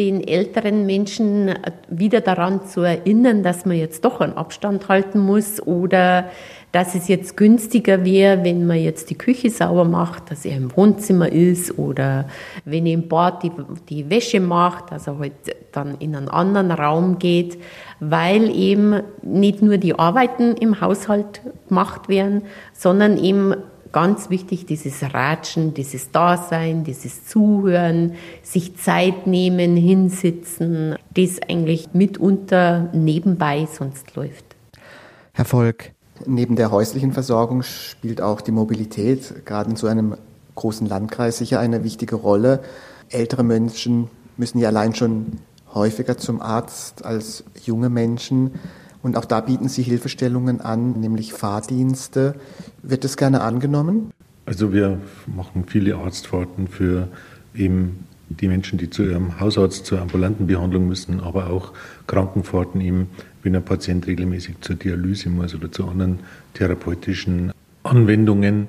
den 0.01 0.27
älteren 0.27 0.87
Menschen 0.87 1.55
wieder 1.91 2.23
daran 2.23 2.65
zu 2.65 2.81
erinnern, 2.81 3.43
dass 3.43 3.67
man 3.67 3.77
jetzt 3.77 4.03
doch 4.07 4.23
einen 4.23 4.33
Abstand 4.33 4.89
halten 4.89 5.19
muss 5.19 5.61
oder 5.61 6.31
dass 6.73 6.95
es 6.95 7.07
jetzt 7.07 7.37
günstiger 7.37 8.03
wäre, 8.03 8.43
wenn 8.43 8.67
man 8.67 8.79
jetzt 8.79 9.11
die 9.11 9.19
Küche 9.19 9.51
sauber 9.51 9.85
macht, 9.85 10.31
dass 10.31 10.47
er 10.47 10.57
im 10.57 10.75
Wohnzimmer 10.75 11.31
ist 11.31 11.79
oder 11.79 12.29
wenn 12.65 12.87
er 12.87 12.95
im 12.95 13.09
Bad 13.09 13.43
die, 13.43 13.53
die 13.91 14.09
Wäsche 14.09 14.41
macht, 14.41 14.91
dass 14.91 15.07
er 15.07 15.19
halt 15.19 15.33
dann 15.73 15.97
in 15.99 16.17
einen 16.17 16.31
anderen 16.31 16.71
Raum 16.71 17.19
geht, 17.19 17.59
weil 17.99 18.49
eben 18.57 19.03
nicht 19.21 19.61
nur 19.61 19.77
die 19.77 19.99
Arbeiten 19.99 20.55
im 20.55 20.81
Haushalt 20.81 21.43
gemacht 21.69 22.09
werden, 22.09 22.45
sondern 22.73 23.23
eben 23.23 23.55
ganz 23.93 24.31
wichtig, 24.31 24.67
dieses 24.67 25.03
Ratschen, 25.03 25.75
dieses 25.75 26.11
Dasein, 26.11 26.85
dieses 26.85 27.27
Zuhören, 27.27 28.15
sich 28.43 28.77
Zeit 28.77 29.27
nehmen, 29.27 29.77
hinsitzen, 29.77 30.97
das 31.15 31.41
eigentlich 31.49 31.89
mitunter 31.93 32.89
nebenbei 32.93 33.69
sonst 33.71 34.15
läuft. 34.17 34.45
Herr 35.33 35.45
Volk, 35.45 35.93
neben 36.27 36.57
der 36.57 36.71
häuslichen 36.71 37.13
Versorgung 37.13 37.63
spielt 37.63 38.21
auch 38.21 38.41
die 38.41 38.53
Mobilität 38.53 39.47
gerade 39.47 39.71
in 39.71 39.77
so 39.77 39.87
einem 39.87 40.17
großen 40.55 40.87
Landkreis 40.87 41.39
sicher 41.39 41.61
eine 41.61 41.85
wichtige 41.85 42.17
Rolle. 42.17 42.61
Ältere 43.09 43.43
Menschen 43.43 44.09
müssen 44.37 44.59
ja 44.59 44.69
allein 44.69 44.95
schon 44.95 45.39
häufiger 45.75 46.19
zum 46.19 46.41
Arzt 46.41 47.05
als 47.05 47.45
junge 47.65 47.89
Menschen. 47.89 48.53
Und 49.03 49.17
auch 49.17 49.25
da 49.25 49.41
bieten 49.41 49.69
Sie 49.69 49.83
Hilfestellungen 49.83 50.61
an, 50.61 51.01
nämlich 51.01 51.33
Fahrdienste. 51.33 52.35
Wird 52.83 53.05
das 53.05 53.17
gerne 53.17 53.41
angenommen? 53.41 54.11
Also 54.47 54.73
wir 54.73 54.99
machen 55.27 55.65
viele 55.67 55.97
Arztfahrten 55.97 56.69
für 56.69 57.09
eben 57.55 58.05
die 58.29 58.49
Menschen, 58.49 58.79
die 58.79 58.91
zu 58.91 59.03
ihrem 59.03 59.41
Hausarzt 59.41 59.87
zur 59.87 60.01
ambulanten 60.01 60.47
Behandlung 60.47 60.87
müssen, 60.87 61.21
aber 61.21 61.51
auch 61.51 61.73
Krankenfahrten 62.07 62.81
eben, 62.81 63.09
wenn 63.43 63.57
ein 63.57 63.65
Patient 63.65 64.07
regelmäßig 64.07 64.61
zur 64.61 64.77
Dialyse 64.77 65.31
muss 65.31 65.55
oder 65.55 65.73
zu 65.73 65.89
anderen 65.89 66.21
therapeutischen 66.55 67.53
Anwendungen. 67.83 68.69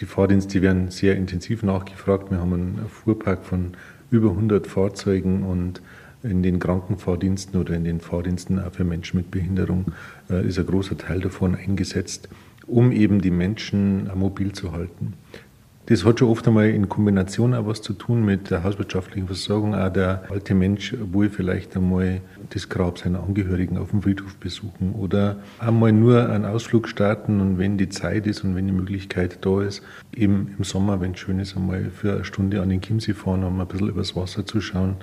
Die 0.00 0.04
Fahrdienste 0.04 0.60
werden 0.60 0.90
sehr 0.90 1.16
intensiv 1.16 1.62
nachgefragt. 1.62 2.30
Wir 2.30 2.38
haben 2.38 2.52
einen 2.52 2.80
Fuhrpark 2.88 3.44
von 3.44 3.72
über 4.10 4.30
100 4.30 4.66
Fahrzeugen 4.66 5.42
und 5.42 5.80
in 6.22 6.42
den 6.42 6.58
Krankenfahrdiensten 6.58 7.60
oder 7.60 7.74
in 7.74 7.84
den 7.84 8.00
Fahrdiensten 8.00 8.58
auch 8.58 8.72
für 8.72 8.84
Menschen 8.84 9.18
mit 9.18 9.30
Behinderung 9.30 9.92
äh, 10.30 10.46
ist 10.46 10.58
ein 10.58 10.66
großer 10.66 10.98
Teil 10.98 11.20
davon 11.20 11.54
eingesetzt, 11.54 12.28
um 12.66 12.92
eben 12.92 13.20
die 13.20 13.30
Menschen 13.30 14.10
mobil 14.14 14.52
zu 14.52 14.72
halten. 14.72 15.14
Das 15.88 16.04
hat 16.04 16.18
schon 16.18 16.28
oft 16.28 16.46
einmal 16.46 16.68
in 16.68 16.90
Kombination 16.90 17.54
auch 17.54 17.64
was 17.64 17.80
zu 17.80 17.94
tun 17.94 18.22
mit 18.22 18.50
der 18.50 18.62
hauswirtschaftlichen 18.62 19.26
Versorgung. 19.26 19.74
Auch 19.74 19.88
der 19.88 20.24
alte 20.28 20.54
Mensch 20.54 20.94
will 21.14 21.30
vielleicht 21.30 21.74
einmal 21.76 22.20
das 22.50 22.68
Grab 22.68 22.98
seiner 22.98 23.22
Angehörigen 23.22 23.78
auf 23.78 23.88
dem 23.88 24.02
Friedhof 24.02 24.36
besuchen 24.36 24.92
oder 24.92 25.36
einmal 25.58 25.92
nur 25.92 26.28
einen 26.28 26.44
Ausflug 26.44 26.88
starten 26.88 27.40
und 27.40 27.56
wenn 27.56 27.78
die 27.78 27.88
Zeit 27.88 28.26
ist 28.26 28.44
und 28.44 28.54
wenn 28.54 28.66
die 28.66 28.74
Möglichkeit 28.74 29.38
da 29.40 29.62
ist, 29.62 29.82
eben 30.14 30.54
im 30.58 30.64
Sommer, 30.64 31.00
wenn 31.00 31.12
es 31.12 31.20
schön 31.20 31.40
ist, 31.40 31.56
einmal 31.56 31.86
für 31.86 32.16
eine 32.16 32.24
Stunde 32.26 32.60
an 32.60 32.68
den 32.68 32.82
Chiemsee 32.82 33.14
fahren, 33.14 33.42
um 33.42 33.58
ein 33.58 33.66
bisschen 33.66 33.88
übers 33.88 34.14
Wasser 34.14 34.44
zu 34.44 34.60
schauen. 34.60 34.96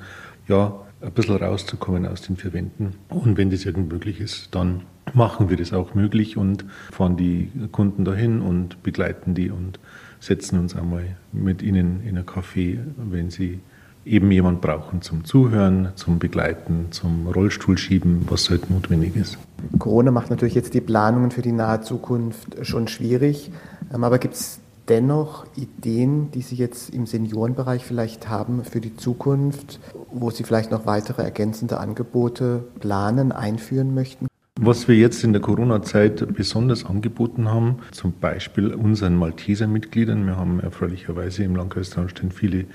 Ja, 0.48 0.85
ein 1.05 1.12
bisschen 1.12 1.38
rauszukommen 1.38 2.05
aus 2.07 2.21
den 2.21 2.35
vier 2.35 2.53
Wänden. 2.53 2.95
Und 3.09 3.38
wenn 3.38 3.51
das 3.51 3.65
irgend 3.65 3.91
möglich 3.91 4.19
ist, 4.19 4.53
dann 4.55 4.81
machen 5.13 5.50
wir 5.50 5.57
das 5.57 5.71
auch 5.71 5.93
möglich 5.93 6.35
und 6.35 6.65
fahren 6.91 7.15
die 7.15 7.51
Kunden 7.71 8.05
dahin 8.05 8.41
und 8.41 8.81
begleiten 8.83 9.35
die 9.35 9.51
und 9.51 9.79
setzen 10.19 10.59
uns 10.59 10.75
einmal 10.75 11.15
mit 11.31 11.62
ihnen 11.62 12.01
in 12.03 12.17
ein 12.17 12.25
Café, 12.25 12.79
wenn 12.97 13.29
sie 13.29 13.59
eben 14.05 14.31
jemand 14.31 14.62
brauchen 14.62 15.01
zum 15.01 15.25
Zuhören, 15.25 15.89
zum 15.95 16.19
Begleiten, 16.19 16.88
zum 16.91 17.27
Rollstuhlschieben, 17.27 18.27
was 18.30 18.49
halt 18.49 18.69
notwendig 18.69 19.15
ist. 19.15 19.38
Corona 19.80 20.12
macht 20.12 20.30
natürlich 20.30 20.56
jetzt 20.56 20.73
die 20.73 20.82
Planungen 20.82 21.32
für 21.32 21.41
die 21.41 21.51
nahe 21.51 21.82
Zukunft 21.82 22.65
schon 22.65 22.88
schwierig, 22.88 23.51
ähm, 23.93 24.03
aber 24.03 24.19
gibt 24.19 24.36
es 24.36 24.60
dennoch 24.89 25.45
Ideen, 25.56 26.32
die 26.32 26.41
Sie 26.41 26.56
jetzt 26.56 26.93
im 26.93 27.06
Seniorenbereich 27.06 27.86
vielleicht 27.86 28.30
haben 28.30 28.63
für 28.63 28.82
die 28.82 28.95
Zukunft, 28.95 29.80
wo 30.12 30.32
Sie 30.32 30.43
vielleicht 30.43 30.71
noch 30.71 30.86
weitere 30.86 31.24
ergänzende 31.24 31.80
Angebote 31.80 32.63
planen, 32.80 33.32
einführen 33.32 33.93
möchten? 33.93 34.28
Was 34.62 34.88
wir 34.88 34.95
jetzt 34.95 35.24
in 35.24 35.34
der 35.34 35.41
Corona-Zeit 35.41 36.34
besonders 36.34 36.86
angeboten 36.86 37.50
haben, 37.50 37.80
zum 37.91 38.13
Beispiel 38.13 38.74
unseren 38.74 39.17
Malteser-Mitgliedern, 39.17 40.26
wir 40.26 40.38
haben 40.38 40.62
erfreulicherweise 40.62 41.43
im 41.43 41.56
Landkreis 41.56 41.89
Traunstein 41.89 42.32
viele 42.32 42.65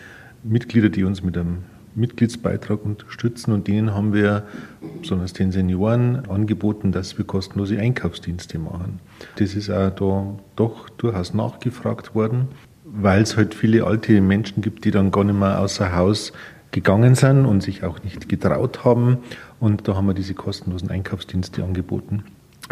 Mitglieder, 0.43 0.91
die 0.91 1.05
uns 1.05 1.23
mit 1.23 1.39
einem 1.39 1.65
Mitgliedsbeitrag 1.95 2.85
unterstützen 2.85 3.53
und 3.53 3.67
denen 3.69 3.95
haben 3.95 4.13
wir, 4.13 4.45
besonders 5.01 5.33
den 5.33 5.53
Senioren, 5.53 6.27
angeboten, 6.29 6.93
dass 6.93 7.19
wir 7.19 7.25
kostenlose 7.25 7.79
Einkaufsdienste 7.79 8.59
machen. 8.59 9.01
Das 9.37 9.55
ist 9.55 9.71
auch 9.71 9.91
da 9.91 10.39
doch 10.57 10.89
durchaus 10.91 11.35
nachgefragt 11.35 12.15
worden, 12.15 12.49
weil 12.85 13.23
es 13.23 13.37
halt 13.37 13.55
viele 13.55 13.85
alte 13.85 14.21
Menschen 14.21 14.63
gibt, 14.63 14.85
die 14.85 14.91
dann 14.91 15.11
gar 15.11 15.25
nicht 15.25 15.39
mehr 15.39 15.61
außer 15.61 15.95
Haus 15.95 16.33
gegangen 16.71 17.15
sind 17.15 17.47
und 17.47 17.63
sich 17.63 17.83
auch 17.85 18.03
nicht 18.03 18.29
getraut 18.29 18.85
haben. 18.85 19.19
Und 19.59 19.89
da 19.89 19.97
haben 19.97 20.07
wir 20.07 20.15
diese 20.15 20.35
kostenlosen 20.35 20.91
Einkaufsdienste 20.91 21.65
angeboten. 21.65 22.25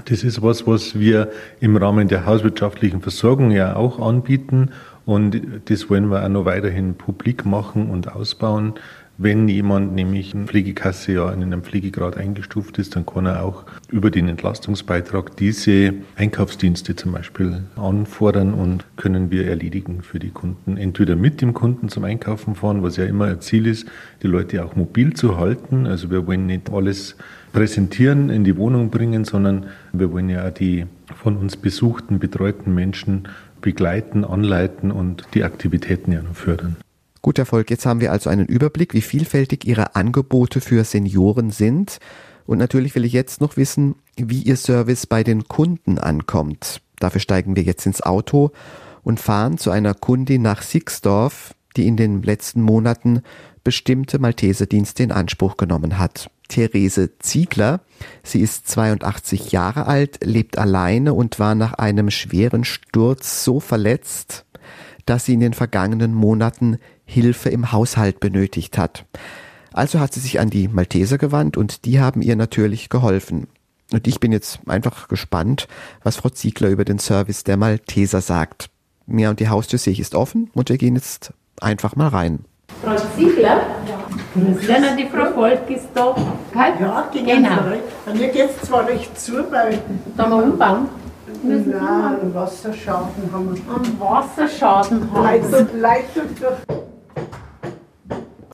Das 0.04 0.22
ist 0.22 0.42
was, 0.42 0.66
was 0.66 0.98
wir 0.98 1.30
im 1.60 1.76
Rahmen 1.76 2.08
der 2.08 2.24
hauswirtschaftlichen 2.24 3.00
Versorgung 3.00 3.50
ja 3.50 3.74
auch 3.74 3.98
anbieten. 3.98 4.70
Und 5.04 5.40
das 5.64 5.90
wollen 5.90 6.10
wir 6.10 6.24
auch 6.24 6.28
noch 6.28 6.44
weiterhin 6.44 6.94
publik 6.94 7.44
machen 7.44 7.90
und 7.90 8.12
ausbauen, 8.12 8.74
wenn 9.20 9.48
jemand 9.48 9.94
nämlich 9.96 10.32
in 10.32 10.46
Pflegekasse 10.46 11.12
ja 11.12 11.32
in 11.32 11.42
einem 11.42 11.64
Pflegegrad 11.64 12.16
eingestuft 12.16 12.78
ist, 12.78 12.94
dann 12.94 13.04
kann 13.04 13.26
er 13.26 13.44
auch 13.44 13.64
über 13.90 14.12
den 14.12 14.28
Entlastungsbeitrag 14.28 15.36
diese 15.36 15.94
Einkaufsdienste 16.14 16.94
zum 16.94 17.12
Beispiel 17.12 17.64
anfordern 17.74 18.54
und 18.54 18.86
können 18.96 19.32
wir 19.32 19.48
erledigen 19.48 20.02
für 20.02 20.20
die 20.20 20.30
Kunden. 20.30 20.76
Entweder 20.76 21.16
mit 21.16 21.40
dem 21.40 21.52
Kunden 21.52 21.88
zum 21.88 22.04
Einkaufen 22.04 22.54
fahren, 22.54 22.84
was 22.84 22.96
ja 22.96 23.06
immer 23.06 23.24
ein 23.24 23.40
Ziel 23.40 23.66
ist, 23.66 23.88
die 24.22 24.28
Leute 24.28 24.64
auch 24.64 24.76
mobil 24.76 25.14
zu 25.14 25.36
halten. 25.36 25.88
Also 25.88 26.12
wir 26.12 26.28
wollen 26.28 26.46
nicht 26.46 26.70
alles 26.70 27.16
präsentieren, 27.52 28.30
in 28.30 28.44
die 28.44 28.56
Wohnung 28.56 28.90
bringen, 28.90 29.24
sondern 29.24 29.66
wir 29.92 30.12
wollen 30.12 30.28
ja 30.30 30.46
auch 30.46 30.54
die 30.54 30.86
von 31.16 31.36
uns 31.36 31.56
besuchten, 31.56 32.20
betreuten 32.20 32.72
Menschen 32.72 33.26
begleiten, 33.60 34.24
anleiten 34.24 34.92
und 34.92 35.24
die 35.34 35.42
Aktivitäten 35.42 36.12
ja 36.12 36.22
noch 36.22 36.36
fördern. 36.36 36.76
Gut 37.22 37.38
Erfolg, 37.38 37.70
jetzt 37.70 37.86
haben 37.86 38.00
wir 38.00 38.12
also 38.12 38.30
einen 38.30 38.46
Überblick, 38.46 38.94
wie 38.94 39.00
vielfältig 39.00 39.66
Ihre 39.66 39.96
Angebote 39.96 40.60
für 40.60 40.84
Senioren 40.84 41.50
sind. 41.50 41.98
Und 42.46 42.58
natürlich 42.58 42.94
will 42.94 43.04
ich 43.04 43.12
jetzt 43.12 43.40
noch 43.40 43.56
wissen, 43.56 43.96
wie 44.16 44.42
Ihr 44.42 44.56
Service 44.56 45.06
bei 45.06 45.24
den 45.24 45.48
Kunden 45.48 45.98
ankommt. 45.98 46.80
Dafür 46.98 47.20
steigen 47.20 47.56
wir 47.56 47.62
jetzt 47.62 47.86
ins 47.86 48.02
Auto 48.02 48.52
und 49.02 49.20
fahren 49.20 49.58
zu 49.58 49.70
einer 49.70 49.94
Kundin 49.94 50.42
nach 50.42 50.62
Sixdorf, 50.62 51.54
die 51.76 51.86
in 51.86 51.96
den 51.96 52.22
letzten 52.22 52.62
Monaten 52.62 53.22
bestimmte 53.64 54.18
Malteserdienste 54.18 55.02
in 55.02 55.12
Anspruch 55.12 55.56
genommen 55.56 55.98
hat. 55.98 56.30
Therese 56.48 57.18
Ziegler. 57.18 57.80
Sie 58.22 58.40
ist 58.40 58.66
82 58.68 59.52
Jahre 59.52 59.86
alt, 59.86 60.18
lebt 60.24 60.58
alleine 60.58 61.12
und 61.12 61.38
war 61.38 61.54
nach 61.54 61.74
einem 61.74 62.10
schweren 62.10 62.64
Sturz 62.64 63.44
so 63.44 63.60
verletzt, 63.60 64.46
dass 65.04 65.26
sie 65.26 65.34
in 65.34 65.40
den 65.40 65.54
vergangenen 65.54 66.14
Monaten 66.14 66.78
Hilfe 67.08 67.48
im 67.48 67.72
Haushalt 67.72 68.20
benötigt 68.20 68.76
hat. 68.76 69.06
Also 69.72 69.98
hat 69.98 70.12
sie 70.12 70.20
sich 70.20 70.40
an 70.40 70.50
die 70.50 70.68
Malteser 70.68 71.16
gewandt 71.16 71.56
und 71.56 71.86
die 71.86 72.00
haben 72.00 72.20
ihr 72.20 72.36
natürlich 72.36 72.90
geholfen. 72.90 73.48
Und 73.92 74.06
ich 74.06 74.20
bin 74.20 74.30
jetzt 74.30 74.60
einfach 74.66 75.08
gespannt, 75.08 75.68
was 76.02 76.16
Frau 76.16 76.28
Ziegler 76.28 76.68
über 76.68 76.84
den 76.84 76.98
Service 76.98 77.44
der 77.44 77.56
Malteser 77.56 78.20
sagt. 78.20 78.68
Mir 79.06 79.30
und 79.30 79.40
die 79.40 79.48
Haustür 79.48 79.78
sehe 79.78 79.94
ich 79.94 80.00
ist 80.00 80.14
offen 80.14 80.50
und 80.52 80.68
wir 80.68 80.76
gehen 80.76 80.94
jetzt 80.94 81.32
einfach 81.62 81.96
mal 81.96 82.08
rein. 82.08 82.44
Frau 82.84 82.94
Ziegler? 83.16 83.62
Ja. 83.86 83.98
Lena, 84.66 84.94
die 84.94 85.06
Frau 85.06 85.32
Volk 85.32 85.70
ist 85.70 85.88
da. 85.94 86.14
Ja, 86.54 87.10
die 87.12 87.24
genau. 87.24 87.72
Und 88.04 88.18
mir 88.18 88.28
geht 88.28 88.50
es 88.50 88.68
zwar 88.68 88.86
recht 88.86 89.18
zu, 89.18 89.50
weil... 89.50 89.80
Da 90.16 90.28
mal 90.28 90.42
umbauen? 90.42 90.88
Nein, 91.42 91.74
einen 92.20 92.34
Wasserschaden 92.34 93.32
haben 93.32 93.54
wir. 93.54 93.74
Einen 93.74 93.98
Wasserschaden 93.98 95.10
haben 95.12 95.50
wir. 95.50 95.80
Leitung 95.80 96.24
durch... 96.38 96.78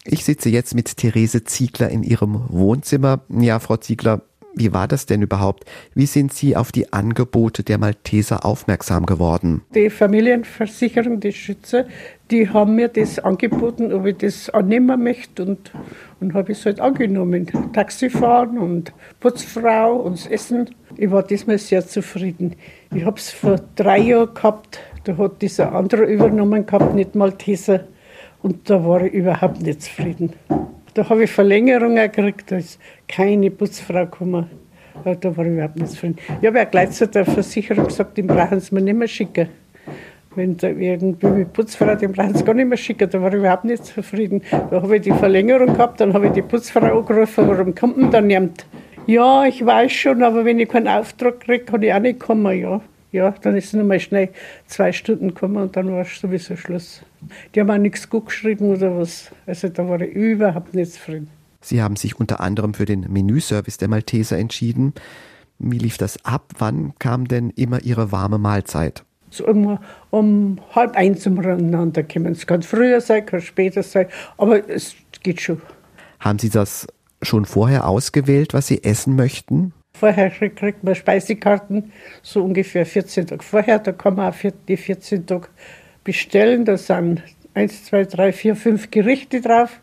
Ich 0.07 0.25
sitze 0.25 0.51
jetzt 0.51 0.75
mit 0.75 0.99
Therese 0.99 1.45
Ziegler 1.45 1.89
in 1.89 2.03
ihrem 2.03 2.45
Wohnzimmer. 2.51 3.21
Ja, 3.31 3.59
Frau 3.59 3.79
Ziegler, 3.79 4.21
Wie 4.57 4.73
war 4.73 4.87
das 4.87 5.07
denn 5.07 5.21
überhaupt? 5.21 5.65
Wie 5.95 6.07
sind 6.07 6.33
Sie 6.33 6.55
auf 6.57 6.71
die 6.71 6.93
Angebote 6.93 7.65
der 7.65 7.79
Malteser 7.79 8.45
aufmerksam 8.45 9.05
geworden? 9.05 9.63
Die 9.75 9.91
Familienversicherung, 9.91 11.19
die 11.19 11.33
Schütze, 11.33 11.87
die 12.31 12.49
haben 12.49 12.77
mir 12.77 12.87
das 12.89 13.19
angeboten, 13.19 13.93
ob 13.93 14.07
ich 14.07 14.19
das 14.19 14.51
annehmen 14.51 15.03
möchte 15.03 15.45
und, 15.45 15.73
und 16.21 16.35
habe 16.35 16.53
es 16.53 16.65
halt 16.67 16.79
angenommen. 16.79 17.51
Taxifahren 17.73 18.59
und 18.59 18.93
Putzfrau 19.19 19.97
und 19.97 20.19
das 20.19 20.27
Essen. 20.29 20.71
Ich 20.97 21.11
war 21.11 21.25
diesmal 21.25 21.59
sehr 21.59 21.85
zufrieden. 21.85 22.55
Ich 22.95 23.05
habe 23.05 23.19
es 23.19 23.31
vor 23.31 23.61
drei 23.75 23.99
Jahren 23.99 24.35
gehabt, 24.35 24.79
da 25.03 25.17
hat 25.17 25.43
dieser 25.43 25.73
andere 25.73 26.05
übernommen 26.05 26.65
gehabt, 26.65 26.95
nicht 26.95 27.17
Malteser. 27.17 27.81
Und 28.45 28.69
da 28.69 28.85
war 28.85 29.03
ich 29.03 29.15
überhaupt 29.15 29.63
nicht 29.63 29.81
zufrieden. 29.81 30.35
Da 30.93 31.09
habe 31.09 31.25
ich 31.25 31.31
Verlängerung 31.31 31.95
gekriegt, 31.95 32.53
da 32.53 32.59
ist 32.59 32.79
keine 33.09 33.51
Putzfrau 33.51 34.05
gekommen. 34.05 34.51
Da 35.03 35.35
war 35.35 35.47
ich 35.47 35.53
überhaupt 35.53 35.77
nicht 35.77 35.93
zufrieden. 35.93 36.19
Ich 36.43 36.47
habe 36.47 36.59
ja 36.59 36.65
gleich 36.65 36.91
zu 36.91 37.09
der 37.09 37.25
Versicherung 37.25 37.87
gesagt, 37.87 38.19
den 38.19 38.27
brauchen 38.27 38.61
sie 38.61 38.75
mir 38.75 38.83
nicht 38.83 38.99
mehr 38.99 39.09
schicken. 39.09 39.49
Wenn 40.35 40.59
da 40.59 40.69
irgendwie 40.69 41.27
mit 41.27 41.55
Putzfrau, 41.55 41.95
den 41.95 42.13
brauchen 42.13 42.35
sie 42.35 42.45
gar 42.45 42.53
nicht 42.53 42.69
mehr 42.69 42.77
schicken, 42.77 43.09
da 43.09 43.23
war 43.23 43.33
ich 43.33 43.39
überhaupt 43.39 43.65
nicht 43.65 43.87
zufrieden. 43.87 44.43
Da 44.51 44.83
habe 44.83 44.97
ich 44.97 45.03
die 45.03 45.13
Verlängerung 45.13 45.73
gehabt, 45.73 46.03
dann 46.03 46.13
habe 46.13 46.27
ich 46.27 46.33
die 46.33 46.43
Putzfrau 46.43 46.99
angerufen, 46.99 47.49
warum 47.49 47.75
kommt 47.75 47.97
denn 47.97 48.11
da 48.11 48.21
niemand? 48.21 48.67
Ja, 49.07 49.47
ich 49.47 49.65
weiß 49.65 49.91
schon, 49.91 50.23
aber 50.23 50.45
wenn 50.45 50.59
ich 50.59 50.69
keinen 50.69 50.89
Auftrag 50.89 51.41
kriege, 51.41 51.65
kann 51.65 51.83
ich 51.83 51.95
auch 51.95 51.99
nicht 51.99 52.21
kommen, 52.21 52.61
ja. 52.61 52.83
Ja, 53.15 53.31
dann 53.31 53.55
ist 53.55 53.67
es 53.67 53.73
nochmal 53.75 54.01
schnell 54.01 54.31
zwei 54.67 54.91
Stunden 54.91 55.29
gekommen 55.29 55.59
und 55.59 55.77
dann 55.77 55.89
war 55.93 56.01
es 56.01 56.19
sowieso 56.19 56.57
Schluss. 56.57 57.01
Die 57.55 57.61
haben 57.61 57.71
auch 57.71 57.79
nichts 57.79 58.11
gut 58.11 58.27
geschrieben 58.27 58.69
oder 58.69 58.99
was. 58.99 59.31
Also 59.47 59.69
da 59.69 59.89
war 59.89 60.01
ich 60.01 60.13
überhaupt 60.13 60.75
nicht 60.75 60.95
zufrieden. 60.95 61.31
Sie 61.61 61.81
haben 61.81 61.95
sich 61.95 62.19
unter 62.19 62.41
anderem 62.41 62.75
für 62.75 62.87
den 62.87 63.07
Menüservice 63.13 63.79
der 63.79 63.87
Malteser 63.87 64.37
entschieden. 64.37 64.95
Wie 65.61 65.79
lief 65.79 65.97
das 65.97 66.25
ab? 66.25 66.55
Wann 66.59 66.95
kam 66.99 67.29
denn 67.29 67.51
immer 67.51 67.81
Ihre 67.83 68.11
warme 68.11 68.39
Mahlzeit? 68.39 69.05
So 69.31 69.47
um, 69.47 69.79
um 70.11 70.59
halb 70.75 70.97
eins 70.97 71.25
umeinander 71.25 72.03
kommen. 72.03 72.33
Es 72.33 72.49
kann 72.49 72.65
früher 72.65 73.01
sein, 73.01 73.25
kann 73.25 73.41
später 73.41 73.85
sein, 73.85 74.09
aber 74.39 74.69
es 74.69 74.97
geht 75.23 75.41
schon. 75.41 75.63
Haben 76.19 76.41
Sie 76.41 76.51
das 76.51 76.89
schon 77.23 77.45
vorher 77.45 77.87
ausgewählt, 77.87 78.55
was 78.55 78.67
Sie 78.67 78.83
essen 78.83 79.15
möchten? 79.15 79.73
Vorher 79.97 80.29
kriegt 80.31 80.83
man 80.83 80.95
Speisekarten, 80.97 81.93
so 82.21 82.43
ungefähr 82.43 82.85
14 82.85 83.29
Tage 83.29 83.45
vorher. 83.45 83.79
Da 83.79 83.93
kann 83.93 84.17
man 84.17 84.33
auch 84.33 84.37
die 84.69 84.77
14 84.77 85.25
Tage 85.25 85.47
bestellen. 86.03 86.65
Da 86.65 86.77
sind 86.77 87.23
1, 87.55 87.85
2, 87.85 88.05
3, 88.05 88.33
4, 88.33 88.57
5 88.57 88.91
Gerichte 88.91 89.41
drauf. 89.41 89.81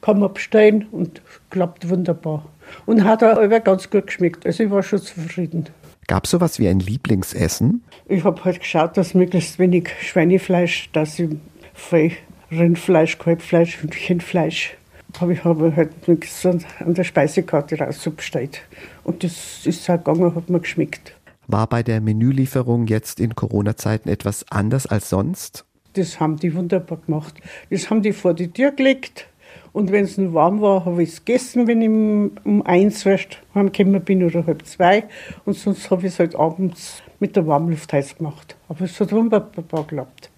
Kann 0.00 0.18
man 0.18 0.34
bestellen 0.34 0.86
und 0.90 1.22
klappt 1.50 1.88
wunderbar. 1.88 2.50
Und 2.86 3.04
hat 3.04 3.22
auch 3.22 3.38
immer 3.38 3.60
ganz 3.60 3.88
gut 3.88 4.08
geschmeckt. 4.08 4.44
Also 4.44 4.64
ich 4.64 4.70
war 4.70 4.82
schon 4.82 4.98
zufrieden. 4.98 5.68
Gab 6.08 6.24
es 6.24 6.32
sowas 6.32 6.58
wie 6.58 6.68
ein 6.68 6.80
Lieblingsessen? 6.80 7.84
Ich 8.08 8.24
habe 8.24 8.44
halt 8.44 8.60
geschaut, 8.60 8.96
dass 8.96 9.14
möglichst 9.14 9.58
wenig 9.60 9.88
Schweinefleisch, 10.00 10.90
dass 10.92 11.18
ich 11.18 11.30
viel 11.72 12.12
Rindfleisch, 12.50 13.18
Kalbfleisch, 13.18 13.80
Hühnchenfleisch 13.80 14.76
habe 15.20 15.32
ich 15.32 15.44
aber 15.44 15.74
halt 15.74 16.08
nichts 16.08 16.44
an 16.44 16.64
der 16.80 17.04
Speisekarte 17.04 17.78
rausbestellt. 17.78 18.62
Und 19.04 19.24
das 19.24 19.66
ist 19.66 19.88
auch 19.88 19.96
gegangen, 19.96 20.34
hat 20.34 20.50
mir 20.50 20.60
geschmeckt. 20.60 21.14
War 21.46 21.66
bei 21.68 21.82
der 21.82 22.00
Menülieferung 22.00 22.86
jetzt 22.86 23.20
in 23.20 23.34
Corona-Zeiten 23.34 24.08
etwas 24.08 24.44
anders 24.50 24.86
als 24.86 25.08
sonst? 25.08 25.64
Das 25.92 26.20
haben 26.20 26.36
die 26.36 26.54
wunderbar 26.54 26.98
gemacht. 27.06 27.34
Das 27.70 27.88
haben 27.88 28.02
die 28.02 28.12
vor 28.12 28.34
die 28.34 28.48
Tür 28.48 28.72
gelegt. 28.72 29.28
Und 29.72 29.92
wenn 29.92 30.04
es 30.04 30.18
warm 30.18 30.60
war, 30.60 30.84
habe 30.84 31.02
ich 31.02 31.10
es 31.10 31.24
gegessen, 31.24 31.66
wenn 31.66 31.82
ich 31.82 32.44
um 32.44 32.62
eins 32.62 33.04
erst 33.06 33.38
heimgekommen 33.54 34.02
bin 34.02 34.24
oder 34.24 34.46
halb 34.46 34.66
zwei. 34.66 35.04
Und 35.44 35.54
sonst 35.56 35.90
habe 35.90 36.06
ich 36.06 36.14
es 36.14 36.18
halt 36.18 36.34
abends 36.34 37.02
mit 37.20 37.36
der 37.36 37.46
Warmluft 37.46 37.92
heiß 37.92 38.18
gemacht. 38.18 38.56
Aber 38.68 38.82
es 38.82 38.98
hat 39.00 39.12
wunderbar 39.12 39.84
geklappt. 39.84 40.30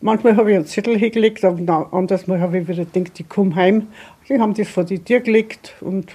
Manchmal 0.00 0.36
habe 0.36 0.50
ich 0.50 0.56
einen 0.56 0.66
Zettel 0.66 0.98
hingelegt, 0.98 1.44
aber 1.44 1.92
anders 1.92 2.26
Mal 2.26 2.40
habe 2.40 2.58
ich 2.58 2.68
wieder 2.68 2.84
gedacht, 2.84 3.18
ich 3.18 3.28
komme 3.28 3.54
heim. 3.54 3.88
Die 4.28 4.38
haben 4.38 4.54
das 4.54 4.68
vor 4.68 4.84
die 4.84 4.98
Tür 4.98 5.20
gelegt 5.20 5.74
und 5.80 6.12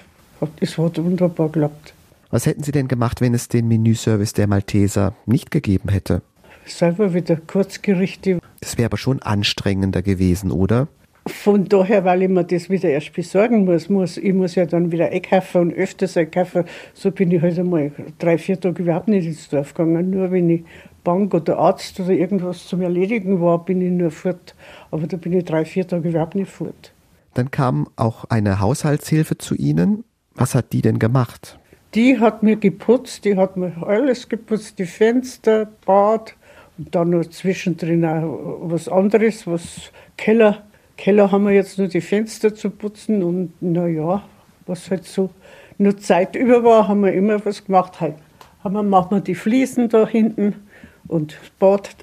es 0.60 0.78
hat 0.78 1.04
wunderbar 1.04 1.48
geklappt. 1.48 1.94
Was 2.30 2.46
hätten 2.46 2.64
Sie 2.64 2.72
denn 2.72 2.88
gemacht, 2.88 3.20
wenn 3.22 3.34
es 3.34 3.50
den 3.50 3.68
Menüservice 3.68 4.34
der 4.34 4.48
Malteser 4.48 5.14
nicht 5.26 5.52
gegeben 5.52 5.90
hätte? 5.90 6.22
Selber 6.66 7.14
wieder 7.14 7.36
Kurzgerichte. 7.36 8.40
Das 8.62 8.78
wäre 8.78 8.86
aber 8.86 8.98
schon 8.98 9.22
anstrengender 9.22 10.02
gewesen, 10.02 10.52
oder? 10.52 10.88
Von 11.28 11.66
daher, 11.66 12.04
weil 12.04 12.24
ich 12.24 12.30
mir 12.30 12.44
das 12.44 12.70
wieder 12.70 12.90
erst 12.90 13.14
besorgen 13.14 13.66
muss, 13.66 13.90
muss 13.90 14.18
ich 14.18 14.34
muss 14.34 14.56
ja 14.56 14.66
dann 14.66 14.92
wieder 14.92 15.10
einkaufen 15.10 15.62
und 15.62 15.74
öfters 15.74 16.18
einkaufen. 16.18 16.66
So 16.94 17.12
bin 17.12 17.30
ich 17.30 17.42
halt 17.42 17.60
einmal 17.60 17.92
drei, 18.18 18.40
vier 18.40 18.60
Tage 18.60 18.82
überhaupt 18.82 19.08
nicht 19.08 19.28
ins 19.28 19.48
Dorf 19.50 19.74
gegangen. 19.74 20.10
Nur 20.10 20.32
wenn 20.32 20.50
ich 20.50 20.64
Bank 21.04 21.34
oder 21.34 21.60
Arzt 21.60 22.00
oder 22.00 22.10
irgendwas 22.12 22.68
zum 22.68 22.82
Erledigen 22.82 23.40
war, 23.40 23.64
bin 23.64 23.82
ich 23.82 23.92
nur 23.92 24.10
fort. 24.10 24.56
Aber 24.90 25.06
da 25.06 25.18
bin 25.18 25.34
ich 25.34 25.46
drei, 25.46 25.64
vier 25.64 25.88
Tage 25.88 26.10
überhaupt 26.10 26.36
nicht 26.36 26.50
fort. 26.50 26.92
Dann 27.36 27.52
kam 27.52 27.88
auch 27.96 28.26
eine 28.26 28.60
Haushaltshilfe 28.60 29.38
zu 29.38 29.56
Ihnen. 29.56 30.04
Was 30.34 30.56
hat 30.56 30.74
die 30.74 30.82
denn 30.82 30.98
gemacht? 31.00 31.60
Die 31.94 32.20
hat 32.20 32.42
mir 32.42 32.56
geputzt, 32.56 33.26
die 33.26 33.36
hat 33.38 33.58
mir 33.58 33.74
alles 33.86 34.28
geputzt, 34.30 34.80
die 34.80 34.86
Fenster, 34.86 35.70
Bad 35.86 36.36
und 36.78 36.96
dann 36.96 37.10
noch 37.10 37.26
zwischendrin 37.26 38.06
auch 38.06 38.60
was 38.64 38.88
anderes, 38.88 39.46
was 39.46 39.92
Keller. 40.18 40.64
Keller 40.98 41.32
haben 41.32 41.46
wir 41.46 41.54
jetzt 41.54 41.78
nur 41.78 41.88
die 41.88 42.02
Fenster 42.02 42.54
zu 42.54 42.70
putzen 42.70 43.24
und 43.24 43.54
naja, 43.62 44.24
was 44.66 44.90
halt 44.92 45.06
so 45.06 45.30
nur 45.78 45.98
Zeit 45.98 46.36
über 46.36 46.64
war, 46.64 46.88
haben 46.88 47.04
wir 47.04 47.14
immer 47.14 47.44
was 47.46 47.66
gemacht. 47.66 48.00
Halt 48.00 48.16
haben 48.64 48.74
wir, 48.74 48.84
machen 48.84 49.18
wir 49.18 49.22
die 49.22 49.36
Fliesen 49.36 49.90
da 49.90 50.08
hinten 50.08 50.56
und 51.08 51.38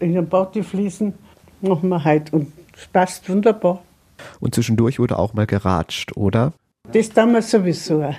in 0.01 0.15
dem 0.15 0.29
Bad 0.29 0.55
die 0.55 0.63
Fliesen 0.63 1.15
machen 1.61 1.89
wir 1.89 2.05
halt 2.05 2.33
und 2.33 2.53
es 2.77 2.87
passt 2.89 3.29
wunderbar. 3.29 3.83
Und 4.41 4.55
zwischendurch 4.55 4.99
wurde 4.99 5.19
auch 5.19 5.35
mal 5.35 5.47
geratscht, 5.47 6.17
oder? 6.17 6.53
Das 6.93 7.11
tun 7.11 7.33
wir 7.33 7.43
sowieso. 7.43 8.15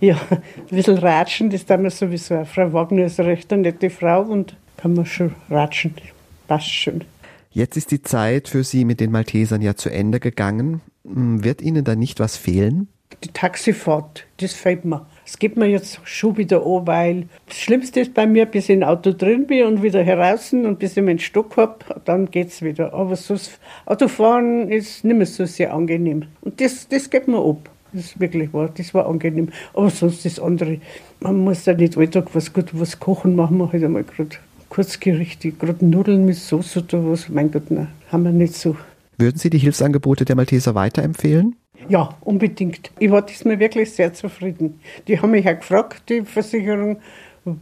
Ja, 0.00 0.16
ein 0.30 0.42
bisschen 0.70 0.98
ratschen, 0.98 1.50
das 1.50 1.66
tun 1.66 1.82
wir 1.82 1.90
sowieso. 1.90 2.44
Frau 2.44 2.72
Wagner 2.72 3.04
ist 3.04 3.20
eine 3.20 3.30
recht 3.30 3.50
nette 3.50 3.90
Frau 3.90 4.22
und 4.22 4.56
kann 4.76 4.94
man 4.94 5.06
schon 5.06 5.34
ratschen. 5.50 5.94
Passt 6.46 6.70
schon. 6.72 7.04
Jetzt 7.58 7.76
ist 7.76 7.90
die 7.90 8.02
Zeit 8.02 8.46
für 8.46 8.62
Sie 8.62 8.84
mit 8.84 9.00
den 9.00 9.10
Maltesern 9.10 9.62
ja 9.62 9.74
zu 9.74 9.90
Ende 9.90 10.20
gegangen. 10.20 10.80
Hm, 11.04 11.42
wird 11.42 11.60
Ihnen 11.60 11.82
da 11.82 11.96
nicht 11.96 12.20
was 12.20 12.36
fehlen? 12.36 12.86
Die 13.24 13.32
Taxifahrt, 13.32 14.28
das 14.36 14.52
fehlt 14.52 14.84
mir. 14.84 15.08
Es 15.26 15.40
geht 15.40 15.56
mir 15.56 15.66
jetzt 15.66 15.98
schon 16.04 16.36
wieder 16.36 16.64
an, 16.64 16.86
weil 16.86 17.28
das 17.48 17.58
Schlimmste 17.58 17.98
ist 17.98 18.14
bei 18.14 18.28
mir, 18.28 18.46
bis 18.46 18.68
ich 18.68 18.76
im 18.76 18.84
Auto 18.84 19.10
drin 19.10 19.48
bin 19.48 19.66
und 19.66 19.82
wieder 19.82 20.04
heraus 20.04 20.52
und 20.52 20.78
bis 20.78 20.96
ich 20.96 21.02
meinen 21.02 21.18
Stock 21.18 21.56
habe, 21.56 21.78
dann 22.04 22.30
geht 22.30 22.46
es 22.46 22.62
wieder. 22.62 22.94
Aber 22.94 23.16
so 23.16 23.36
Autofahren 23.86 24.70
ist 24.70 25.02
nicht 25.02 25.16
mehr 25.16 25.26
so 25.26 25.44
sehr 25.44 25.74
angenehm. 25.74 26.26
Und 26.42 26.60
das, 26.60 26.86
das 26.86 27.10
geht 27.10 27.26
mir 27.26 27.44
ab. 27.44 27.68
Das 27.92 28.04
ist 28.04 28.20
wirklich 28.20 28.52
wahr, 28.52 28.70
das 28.72 28.94
war 28.94 29.06
angenehm. 29.08 29.48
Aber 29.74 29.90
sonst 29.90 30.24
das 30.24 30.38
andere, 30.38 30.78
man 31.18 31.36
muss 31.38 31.66
ja 31.66 31.74
nicht 31.74 31.98
alltag 31.98 32.28
was 32.34 32.52
gut 32.52 32.68
was 32.72 33.00
kochen, 33.00 33.34
machen 33.34 33.58
wir 33.58 33.72
halt 33.72 33.82
einmal 33.82 34.04
gerade 34.04 34.36
Kurzgerichte, 34.78 35.50
gerade 35.50 35.84
Nudeln 35.84 36.24
mit 36.24 36.36
Soße 36.36 36.84
oder 36.84 37.04
was. 37.10 37.28
Mein 37.28 37.50
Gott, 37.50 37.68
nein, 37.68 37.88
haben 38.12 38.22
wir 38.22 38.30
nicht 38.30 38.54
so. 38.54 38.76
Würden 39.16 39.36
Sie 39.36 39.50
die 39.50 39.58
Hilfsangebote 39.58 40.24
der 40.24 40.36
Malteser 40.36 40.76
weiterempfehlen? 40.76 41.56
Ja, 41.88 42.16
unbedingt. 42.20 42.92
Ich 43.00 43.10
war 43.10 43.22
diesmal 43.22 43.58
wirklich 43.58 43.90
sehr 43.90 44.14
zufrieden. 44.14 44.78
Die 45.08 45.20
haben 45.20 45.32
mich 45.32 45.48
auch 45.48 45.58
gefragt, 45.58 46.04
die 46.08 46.22
Versicherung, 46.22 46.98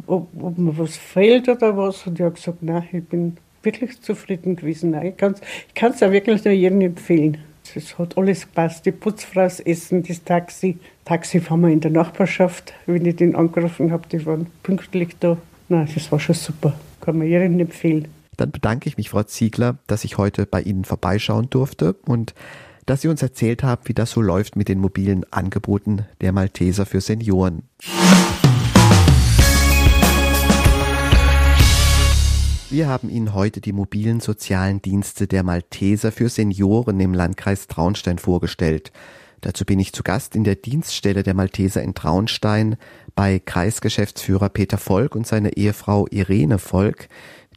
ob, 0.06 0.28
ob 0.38 0.58
mir 0.58 0.76
was 0.76 0.98
fehlt 0.98 1.48
oder 1.48 1.74
was. 1.78 2.06
Und 2.06 2.18
ich 2.18 2.22
habe 2.22 2.34
gesagt, 2.34 2.62
nein, 2.62 2.84
ich 2.92 3.04
bin 3.04 3.38
wirklich 3.62 3.98
zufrieden 4.02 4.54
gewesen. 4.54 4.90
Nein, 4.90 5.06
ich 5.06 5.16
kann 5.16 5.92
es 5.92 6.02
auch 6.02 6.12
wirklich 6.12 6.44
nur 6.44 6.52
jedem 6.52 6.82
empfehlen. 6.82 7.38
Es 7.74 7.96
hat 7.96 8.18
alles 8.18 8.42
gepasst. 8.42 8.84
Die 8.84 8.92
Putzfrau, 8.92 9.44
das 9.44 9.60
Essen, 9.60 10.02
das 10.02 10.22
Taxi. 10.22 10.76
Taxi 11.06 11.40
fahren 11.40 11.62
wir 11.62 11.70
in 11.70 11.80
der 11.80 11.92
Nachbarschaft. 11.92 12.74
Wenn 12.84 13.06
ich 13.06 13.16
den 13.16 13.34
angerufen 13.34 13.90
habe, 13.90 14.06
die 14.06 14.26
waren 14.26 14.48
pünktlich 14.62 15.16
da. 15.18 15.38
Nein, 15.70 15.88
das 15.94 16.12
war 16.12 16.20
schon 16.20 16.34
super. 16.34 16.74
Kann 17.06 17.18
man 17.18 17.28
jedem 17.28 17.60
empfehlen. 17.60 18.08
Dann 18.36 18.50
bedanke 18.50 18.88
ich 18.88 18.96
mich, 18.96 19.10
Frau 19.10 19.22
Ziegler, 19.22 19.78
dass 19.86 20.02
ich 20.02 20.18
heute 20.18 20.44
bei 20.44 20.60
Ihnen 20.60 20.84
vorbeischauen 20.84 21.48
durfte 21.48 21.92
und 22.04 22.34
dass 22.84 23.00
Sie 23.00 23.06
uns 23.06 23.22
erzählt 23.22 23.62
haben, 23.62 23.82
wie 23.84 23.94
das 23.94 24.10
so 24.10 24.20
läuft 24.20 24.56
mit 24.56 24.68
den 24.68 24.80
mobilen 24.80 25.24
Angeboten 25.32 26.04
der 26.20 26.32
Malteser 26.32 26.84
für 26.84 27.00
Senioren. 27.00 27.62
Wir 32.70 32.88
haben 32.88 33.08
Ihnen 33.08 33.34
heute 33.34 33.60
die 33.60 33.72
mobilen 33.72 34.18
sozialen 34.18 34.82
Dienste 34.82 35.28
der 35.28 35.44
Malteser 35.44 36.10
für 36.10 36.28
Senioren 36.28 36.98
im 36.98 37.14
Landkreis 37.14 37.68
Traunstein 37.68 38.18
vorgestellt. 38.18 38.90
Dazu 39.46 39.64
bin 39.64 39.78
ich 39.78 39.92
zu 39.92 40.02
Gast 40.02 40.34
in 40.34 40.42
der 40.42 40.56
Dienststelle 40.56 41.22
der 41.22 41.32
Malteser 41.32 41.80
in 41.80 41.94
Traunstein 41.94 42.74
bei 43.14 43.38
Kreisgeschäftsführer 43.38 44.48
Peter 44.48 44.76
Volk 44.76 45.14
und 45.14 45.24
seiner 45.24 45.56
Ehefrau 45.56 46.08
Irene 46.10 46.58
Volk, 46.58 47.06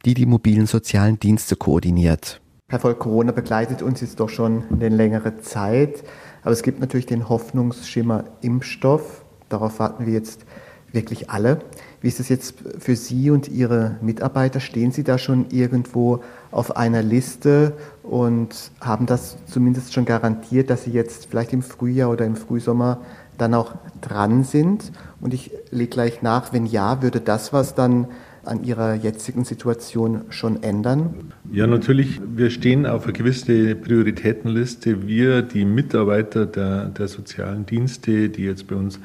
die 0.04 0.14
die 0.14 0.24
mobilen 0.24 0.66
sozialen 0.66 1.18
Dienste 1.18 1.56
koordiniert. 1.56 2.40
Herr 2.68 2.78
Volk, 2.78 3.00
Corona 3.00 3.32
begleitet 3.32 3.82
uns 3.82 4.02
jetzt 4.02 4.20
doch 4.20 4.28
schon 4.28 4.62
eine 4.70 4.88
längere 4.88 5.40
Zeit, 5.40 6.04
aber 6.42 6.52
es 6.52 6.62
gibt 6.62 6.78
natürlich 6.78 7.06
den 7.06 7.28
Hoffnungsschimmer 7.28 8.22
Impfstoff. 8.40 9.24
Darauf 9.48 9.80
warten 9.80 10.06
wir 10.06 10.12
jetzt 10.12 10.44
wirklich 10.92 11.28
alle. 11.28 11.58
Wie 12.00 12.08
ist 12.08 12.18
es 12.18 12.30
jetzt 12.30 12.54
für 12.78 12.96
Sie 12.96 13.30
und 13.30 13.48
Ihre 13.48 13.96
Mitarbeiter? 14.00 14.58
Stehen 14.58 14.90
Sie 14.90 15.04
da 15.04 15.18
schon 15.18 15.50
irgendwo 15.50 16.22
auf 16.50 16.76
einer 16.76 17.02
Liste 17.02 17.74
und 18.02 18.70
haben 18.80 19.04
das 19.04 19.36
zumindest 19.46 19.92
schon 19.92 20.06
garantiert, 20.06 20.70
dass 20.70 20.84
Sie 20.84 20.92
jetzt 20.92 21.26
vielleicht 21.26 21.52
im 21.52 21.62
Frühjahr 21.62 22.10
oder 22.10 22.24
im 22.24 22.36
Frühsommer 22.36 23.02
dann 23.36 23.52
auch 23.52 23.74
dran 24.00 24.44
sind? 24.44 24.92
Und 25.20 25.34
ich 25.34 25.50
lege 25.70 25.90
gleich 25.90 26.22
nach, 26.22 26.54
wenn 26.54 26.64
ja, 26.64 27.02
würde 27.02 27.20
das 27.20 27.52
was 27.52 27.74
dann 27.74 28.06
an 28.44 28.64
Ihrer 28.64 28.94
jetzigen 28.94 29.44
Situation 29.44 30.22
schon 30.30 30.62
ändern? 30.62 31.32
Ja, 31.52 31.66
natürlich. 31.66 32.20
Wir 32.34 32.48
stehen 32.48 32.86
auf 32.86 33.04
einer 33.04 33.12
gewissen 33.12 33.78
Prioritätenliste. 33.80 35.06
Wir, 35.06 35.42
die 35.42 35.66
Mitarbeiter 35.66 36.46
der, 36.46 36.86
der 36.86 37.08
sozialen 37.08 37.66
Dienste, 37.66 38.30
die 38.30 38.44
jetzt 38.44 38.66
bei 38.66 38.76
uns 38.76 38.98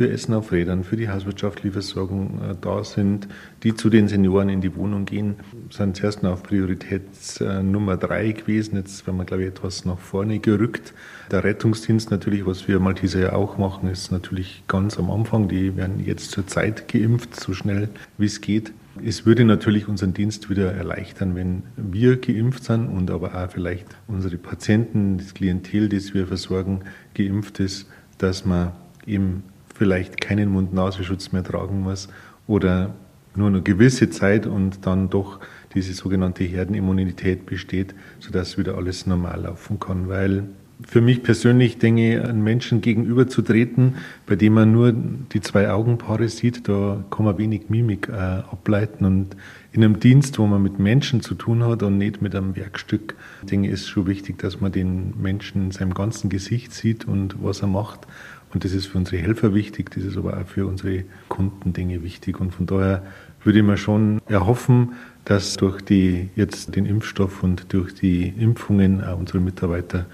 für 0.00 0.08
Essen 0.08 0.32
auf 0.32 0.50
Rädern, 0.50 0.82
für 0.82 0.96
die 0.96 1.10
hauswirtschaftliche 1.10 1.74
Versorgung 1.74 2.40
äh, 2.40 2.54
da 2.58 2.84
sind, 2.84 3.28
die 3.62 3.74
zu 3.74 3.90
den 3.90 4.08
Senioren 4.08 4.48
in 4.48 4.62
die 4.62 4.74
Wohnung 4.74 5.04
gehen, 5.04 5.34
sind 5.68 5.94
zuerst 5.94 6.22
noch 6.22 6.32
auf 6.32 6.42
Prioritätsnummer 6.42 7.92
äh, 7.92 7.98
drei 7.98 8.32
gewesen. 8.32 8.76
Jetzt 8.76 9.06
werden 9.06 9.18
wir, 9.18 9.26
glaube 9.26 9.42
ich, 9.42 9.50
etwas 9.50 9.84
nach 9.84 9.98
vorne 9.98 10.38
gerückt. 10.38 10.94
Der 11.30 11.44
Rettungsdienst 11.44 12.10
natürlich, 12.10 12.46
was 12.46 12.66
wir 12.66 12.80
Malteser 12.80 13.20
ja 13.20 13.32
auch 13.34 13.58
machen, 13.58 13.90
ist 13.90 14.10
natürlich 14.10 14.62
ganz 14.68 14.98
am 14.98 15.10
Anfang. 15.10 15.48
Die 15.48 15.76
werden 15.76 16.02
jetzt 16.02 16.30
zur 16.30 16.46
Zeit 16.46 16.88
geimpft, 16.88 17.38
so 17.38 17.52
schnell 17.52 17.90
wie 18.16 18.24
es 18.24 18.40
geht. 18.40 18.72
Es 19.04 19.26
würde 19.26 19.44
natürlich 19.44 19.86
unseren 19.86 20.14
Dienst 20.14 20.48
wieder 20.48 20.72
erleichtern, 20.72 21.34
wenn 21.34 21.64
wir 21.76 22.16
geimpft 22.16 22.64
sind 22.64 22.88
und 22.88 23.10
aber 23.10 23.34
auch 23.34 23.50
vielleicht 23.50 23.84
unsere 24.08 24.38
Patienten, 24.38 25.18
das 25.18 25.34
Klientel, 25.34 25.90
das 25.90 26.14
wir 26.14 26.26
versorgen, 26.26 26.80
geimpft 27.12 27.60
ist, 27.60 27.86
dass 28.16 28.46
man 28.46 28.72
eben 29.06 29.42
vielleicht 29.80 30.20
keinen 30.20 30.50
Mund-Nasenschutz 30.50 31.32
mehr 31.32 31.42
tragen 31.42 31.80
muss 31.80 32.10
oder 32.46 32.92
nur 33.34 33.48
eine 33.48 33.62
gewisse 33.62 34.10
Zeit 34.10 34.46
und 34.46 34.84
dann 34.84 35.08
doch 35.08 35.40
diese 35.74 35.94
sogenannte 35.94 36.44
Herdenimmunität 36.44 37.46
besteht, 37.46 37.94
sodass 38.18 38.58
wieder 38.58 38.76
alles 38.76 39.06
normal 39.06 39.40
laufen 39.40 39.80
kann. 39.80 40.06
Weil 40.10 40.44
für 40.86 41.00
mich 41.00 41.22
persönlich 41.22 41.78
denke 41.78 42.16
ich, 42.16 42.22
einem 42.22 42.42
Menschen 42.42 42.82
gegenüberzutreten, 42.82 43.96
bei 44.26 44.36
dem 44.36 44.52
man 44.52 44.70
nur 44.70 44.92
die 44.92 45.40
zwei 45.40 45.70
Augenpaare 45.70 46.28
sieht, 46.28 46.68
da 46.68 47.02
kann 47.10 47.24
man 47.24 47.38
wenig 47.38 47.70
Mimik 47.70 48.08
äh, 48.10 48.12
ableiten. 48.12 49.06
Und 49.06 49.34
in 49.72 49.82
einem 49.82 50.00
Dienst, 50.00 50.38
wo 50.38 50.46
man 50.46 50.62
mit 50.62 50.78
Menschen 50.78 51.22
zu 51.22 51.34
tun 51.34 51.64
hat 51.64 51.82
und 51.82 51.96
nicht 51.96 52.20
mit 52.20 52.34
einem 52.34 52.54
Werkstück, 52.54 53.14
denke 53.42 53.68
ich, 53.68 53.74
ist 53.74 53.88
schon 53.88 54.06
wichtig, 54.06 54.38
dass 54.38 54.60
man 54.60 54.72
den 54.72 55.14
Menschen 55.20 55.66
in 55.66 55.70
seinem 55.70 55.94
ganzen 55.94 56.28
Gesicht 56.28 56.74
sieht 56.74 57.06
und 57.06 57.42
was 57.42 57.62
er 57.62 57.68
macht. 57.68 58.06
Und 58.52 58.64
das 58.64 58.72
ist 58.72 58.86
für 58.86 58.98
unsere 58.98 59.22
Helfer 59.22 59.54
wichtig, 59.54 59.90
das 59.90 60.04
ist 60.04 60.16
aber 60.16 60.36
auch 60.36 60.46
für 60.46 60.66
unsere 60.66 61.04
Kunden 61.28 61.72
Dinge 61.72 62.02
wichtig. 62.02 62.40
Und 62.40 62.52
von 62.52 62.66
daher 62.66 63.02
würde 63.44 63.60
ich 63.60 63.64
mir 63.64 63.76
schon 63.76 64.20
erhoffen, 64.26 64.94
dass 65.24 65.56
durch 65.56 65.80
die, 65.82 66.30
jetzt 66.34 66.74
den 66.74 66.86
Impfstoff 66.86 67.42
und 67.42 67.72
durch 67.72 67.94
die 67.94 68.28
Impfungen 68.28 69.04
auch 69.04 69.18
unsere 69.18 69.40
Mitarbeiter 69.40 70.06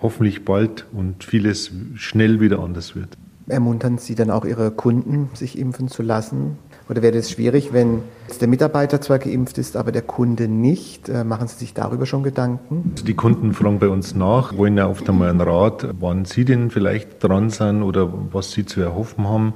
hoffentlich 0.00 0.44
bald 0.44 0.86
und 0.92 1.24
vieles 1.24 1.72
schnell 1.94 2.40
wieder 2.40 2.60
anders 2.60 2.94
wird. 2.94 3.16
Ermuntern 3.48 3.98
Sie 3.98 4.14
dann 4.14 4.30
auch 4.30 4.44
Ihre 4.44 4.70
Kunden, 4.70 5.30
sich 5.34 5.58
impfen 5.58 5.88
zu 5.88 6.02
lassen? 6.02 6.58
Oder 6.88 7.02
wäre 7.02 7.18
es 7.18 7.30
schwierig, 7.30 7.72
wenn 7.72 8.00
der 8.40 8.48
Mitarbeiter 8.48 9.00
zwar 9.00 9.18
geimpft 9.18 9.58
ist, 9.58 9.76
aber 9.76 9.92
der 9.92 10.02
Kunde 10.02 10.48
nicht? 10.48 11.08
Äh, 11.08 11.22
machen 11.22 11.46
Sie 11.46 11.56
sich 11.56 11.74
darüber 11.74 12.06
schon 12.06 12.22
Gedanken? 12.22 12.92
Also 12.92 13.04
die 13.04 13.14
Kunden 13.14 13.52
fragen 13.52 13.78
bei 13.78 13.88
uns 13.88 14.14
nach, 14.14 14.56
wollen 14.56 14.76
ja 14.78 14.88
oft 14.88 15.08
einmal 15.08 15.28
einen 15.28 15.42
Rat, 15.42 15.86
wann 16.00 16.24
sie 16.24 16.46
denn 16.46 16.70
vielleicht 16.70 17.22
dran 17.22 17.50
sind 17.50 17.82
oder 17.82 18.10
was 18.32 18.52
sie 18.52 18.64
zu 18.64 18.80
erhoffen 18.80 19.28
haben. 19.28 19.54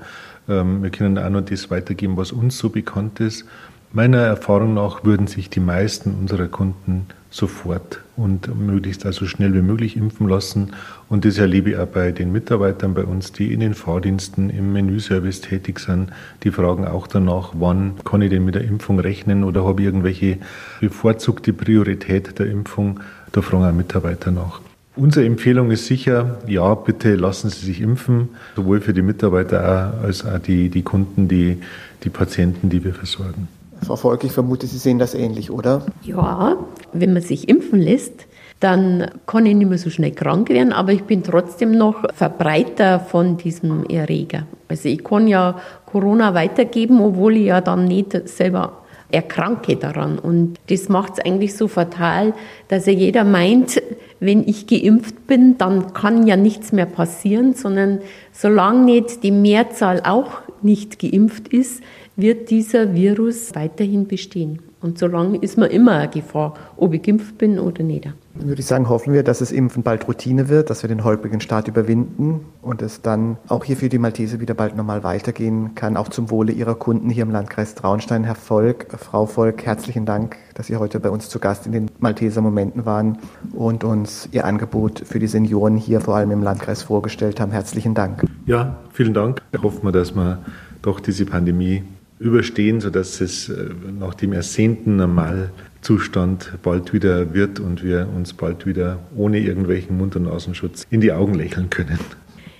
Ähm, 0.48 0.82
wir 0.82 0.90
können 0.90 1.16
auch 1.18 1.30
nur 1.30 1.42
das 1.42 1.70
weitergeben, 1.70 2.16
was 2.16 2.32
uns 2.32 2.58
so 2.58 2.68
bekannt 2.68 3.20
ist. 3.20 3.46
Meiner 3.94 4.20
Erfahrung 4.20 4.72
nach 4.72 5.04
würden 5.04 5.26
sich 5.26 5.50
die 5.50 5.60
meisten 5.60 6.14
unserer 6.18 6.48
Kunden 6.48 7.08
sofort 7.28 8.00
und 8.16 8.58
möglichst 8.58 9.04
also 9.04 9.26
schnell 9.26 9.52
wie 9.52 9.60
möglich 9.60 9.98
impfen 9.98 10.28
lassen. 10.28 10.72
Und 11.10 11.26
das 11.26 11.36
erlebe 11.36 11.70
ich 11.70 11.76
auch 11.76 11.88
bei 11.88 12.10
den 12.10 12.32
Mitarbeitern 12.32 12.94
bei 12.94 13.04
uns, 13.04 13.32
die 13.32 13.52
in 13.52 13.60
den 13.60 13.74
Fahrdiensten 13.74 14.48
im 14.48 14.72
Menüservice 14.72 15.42
tätig 15.42 15.78
sind. 15.78 16.10
Die 16.42 16.50
fragen 16.50 16.86
auch 16.86 17.06
danach, 17.06 17.50
wann 17.52 17.96
kann 18.02 18.22
ich 18.22 18.30
denn 18.30 18.46
mit 18.46 18.54
der 18.54 18.64
Impfung 18.64 18.98
rechnen 18.98 19.44
oder 19.44 19.66
habe 19.66 19.82
ich 19.82 19.86
irgendwelche 19.88 20.38
bevorzugte 20.80 21.52
Priorität 21.52 22.38
der 22.38 22.46
Impfung. 22.46 23.00
Da 23.32 23.42
fragen 23.42 23.64
auch 23.64 23.74
Mitarbeiter 23.74 24.30
nach. 24.30 24.62
Unsere 24.96 25.26
Empfehlung 25.26 25.70
ist 25.70 25.84
sicher, 25.84 26.38
ja, 26.46 26.74
bitte 26.74 27.14
lassen 27.16 27.50
Sie 27.50 27.66
sich 27.66 27.82
impfen, 27.82 28.30
sowohl 28.56 28.80
für 28.80 28.94
die 28.94 29.02
Mitarbeiter 29.02 30.00
als 30.02 30.24
auch 30.24 30.38
die, 30.38 30.70
die 30.70 30.82
Kunden, 30.82 31.28
die, 31.28 31.58
die 32.04 32.10
Patienten, 32.10 32.70
die 32.70 32.82
wir 32.84 32.94
versorgen. 32.94 33.48
Frau 33.84 33.96
Volk, 33.96 34.24
ich 34.24 34.32
vermute, 34.32 34.66
Sie 34.66 34.78
sehen 34.78 34.98
das 34.98 35.14
ähnlich, 35.14 35.50
oder? 35.50 35.84
Ja, 36.02 36.56
wenn 36.92 37.12
man 37.12 37.22
sich 37.22 37.48
impfen 37.48 37.80
lässt, 37.80 38.26
dann 38.60 39.10
kann 39.26 39.44
ich 39.44 39.56
nicht 39.56 39.68
mehr 39.68 39.78
so 39.78 39.90
schnell 39.90 40.12
krank 40.12 40.48
werden, 40.48 40.72
aber 40.72 40.92
ich 40.92 41.02
bin 41.02 41.24
trotzdem 41.24 41.72
noch 41.72 42.04
Verbreiter 42.14 43.00
von 43.00 43.36
diesem 43.36 43.84
Erreger. 43.86 44.46
Also 44.68 44.88
ich 44.88 45.02
kann 45.02 45.26
ja 45.26 45.56
Corona 45.86 46.32
weitergeben, 46.32 47.00
obwohl 47.00 47.36
ich 47.36 47.46
ja 47.46 47.60
dann 47.60 47.86
nicht 47.86 48.28
selber 48.28 48.82
erkranke 49.10 49.76
daran. 49.76 50.18
Und 50.18 50.58
das 50.68 50.88
macht 50.88 51.14
es 51.14 51.24
eigentlich 51.24 51.56
so 51.56 51.68
fatal, 51.68 52.34
dass 52.68 52.86
ja 52.86 52.92
jeder 52.92 53.24
meint, 53.24 53.82
wenn 54.20 54.46
ich 54.46 54.66
geimpft 54.66 55.26
bin, 55.26 55.58
dann 55.58 55.92
kann 55.92 56.26
ja 56.26 56.36
nichts 56.36 56.72
mehr 56.72 56.86
passieren, 56.86 57.54
sondern 57.54 57.98
solange 58.32 58.84
nicht 58.84 59.22
die 59.22 59.32
Mehrzahl 59.32 60.02
auch 60.04 60.40
nicht 60.62 60.98
geimpft 60.98 61.48
ist, 61.48 61.82
wird 62.22 62.48
dieser 62.50 62.94
Virus 62.94 63.54
weiterhin 63.54 64.06
bestehen. 64.06 64.60
Und 64.80 64.98
solange 64.98 65.38
ist 65.38 65.58
man 65.58 65.70
immer 65.70 65.92
eine 65.92 66.10
Gefahr, 66.10 66.54
ob 66.76 66.92
ich 66.92 67.02
geimpft 67.02 67.38
bin 67.38 67.58
oder 67.60 67.84
nicht. 67.84 68.06
Dann 68.06 68.48
würde 68.48 68.60
ich 68.60 68.66
sagen, 68.66 68.88
hoffen 68.88 69.12
wir, 69.12 69.22
dass 69.22 69.38
das 69.38 69.52
Impfen 69.52 69.84
bald 69.84 70.08
Routine 70.08 70.48
wird, 70.48 70.70
dass 70.70 70.82
wir 70.82 70.88
den 70.88 71.04
holprigen 71.04 71.40
Start 71.40 71.68
überwinden 71.68 72.40
und 72.62 72.82
es 72.82 73.00
dann 73.00 73.36
auch 73.46 73.64
hier 73.64 73.76
für 73.76 73.88
die 73.88 73.98
Malteser 73.98 74.40
wieder 74.40 74.54
bald 74.54 74.76
normal 74.76 75.04
weitergehen 75.04 75.76
kann, 75.76 75.96
auch 75.96 76.08
zum 76.08 76.30
Wohle 76.30 76.50
Ihrer 76.50 76.74
Kunden 76.74 77.10
hier 77.10 77.22
im 77.22 77.30
Landkreis 77.30 77.76
Traunstein. 77.76 78.24
Herr 78.24 78.34
Volk, 78.34 78.86
Frau 78.98 79.26
Volk, 79.26 79.64
herzlichen 79.64 80.04
Dank, 80.04 80.36
dass 80.54 80.66
Sie 80.66 80.76
heute 80.76 80.98
bei 80.98 81.10
uns 81.10 81.28
zu 81.28 81.38
Gast 81.38 81.66
in 81.66 81.72
den 81.72 81.88
Malteser 82.00 82.40
Momenten 82.40 82.84
waren 82.84 83.18
und 83.52 83.84
uns 83.84 84.28
Ihr 84.32 84.44
Angebot 84.46 85.02
für 85.04 85.20
die 85.20 85.28
Senioren 85.28 85.76
hier 85.76 86.00
vor 86.00 86.16
allem 86.16 86.32
im 86.32 86.42
Landkreis 86.42 86.82
vorgestellt 86.82 87.38
haben. 87.38 87.52
Herzlichen 87.52 87.94
Dank. 87.94 88.24
Ja, 88.46 88.78
vielen 88.92 89.14
Dank. 89.14 89.42
Hoffen 89.62 89.84
wir, 89.84 89.92
dass 89.92 90.12
wir 90.16 90.38
doch 90.80 90.98
diese 90.98 91.24
Pandemie 91.24 91.84
überstehen, 92.22 92.80
sodass 92.80 93.20
es 93.20 93.48
äh, 93.48 93.70
nach 93.98 94.14
dem 94.14 94.32
ersehnten 94.32 94.96
Normalzustand 94.96 96.58
bald 96.62 96.92
wieder 96.92 97.34
wird 97.34 97.60
und 97.60 97.82
wir 97.82 98.08
uns 98.14 98.32
bald 98.32 98.66
wieder 98.66 99.00
ohne 99.16 99.38
irgendwelchen 99.38 99.98
Mund- 99.98 100.16
und 100.16 100.24
Nasenschutz 100.24 100.86
in 100.90 101.00
die 101.00 101.12
Augen 101.12 101.34
lächeln 101.34 101.68
können. 101.70 101.98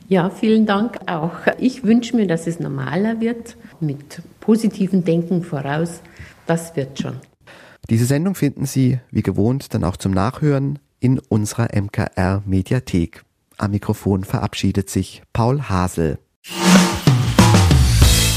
Ja, 0.08 0.28
vielen 0.28 0.66
Dank 0.66 0.98
auch. 1.06 1.32
Ich 1.58 1.84
wünsche 1.84 2.16
mir, 2.16 2.26
dass 2.26 2.46
es 2.46 2.60
normaler 2.60 3.20
wird, 3.20 3.56
mit 3.80 4.20
positivem 4.40 5.04
Denken 5.04 5.42
voraus. 5.42 6.02
Das 6.46 6.76
wird 6.76 7.00
schon. 7.00 7.14
Diese 7.88 8.04
Sendung 8.04 8.34
finden 8.34 8.66
Sie, 8.66 9.00
wie 9.10 9.22
gewohnt, 9.22 9.74
dann 9.74 9.84
auch 9.84 9.96
zum 9.96 10.12
Nachhören 10.12 10.78
in 11.00 11.18
unserer 11.18 11.68
MKR 11.74 12.42
Mediathek. 12.46 13.22
Am 13.58 13.70
Mikrofon 13.70 14.24
verabschiedet 14.24 14.90
sich 14.90 15.22
Paul 15.32 15.62
Hasel. 15.62 16.18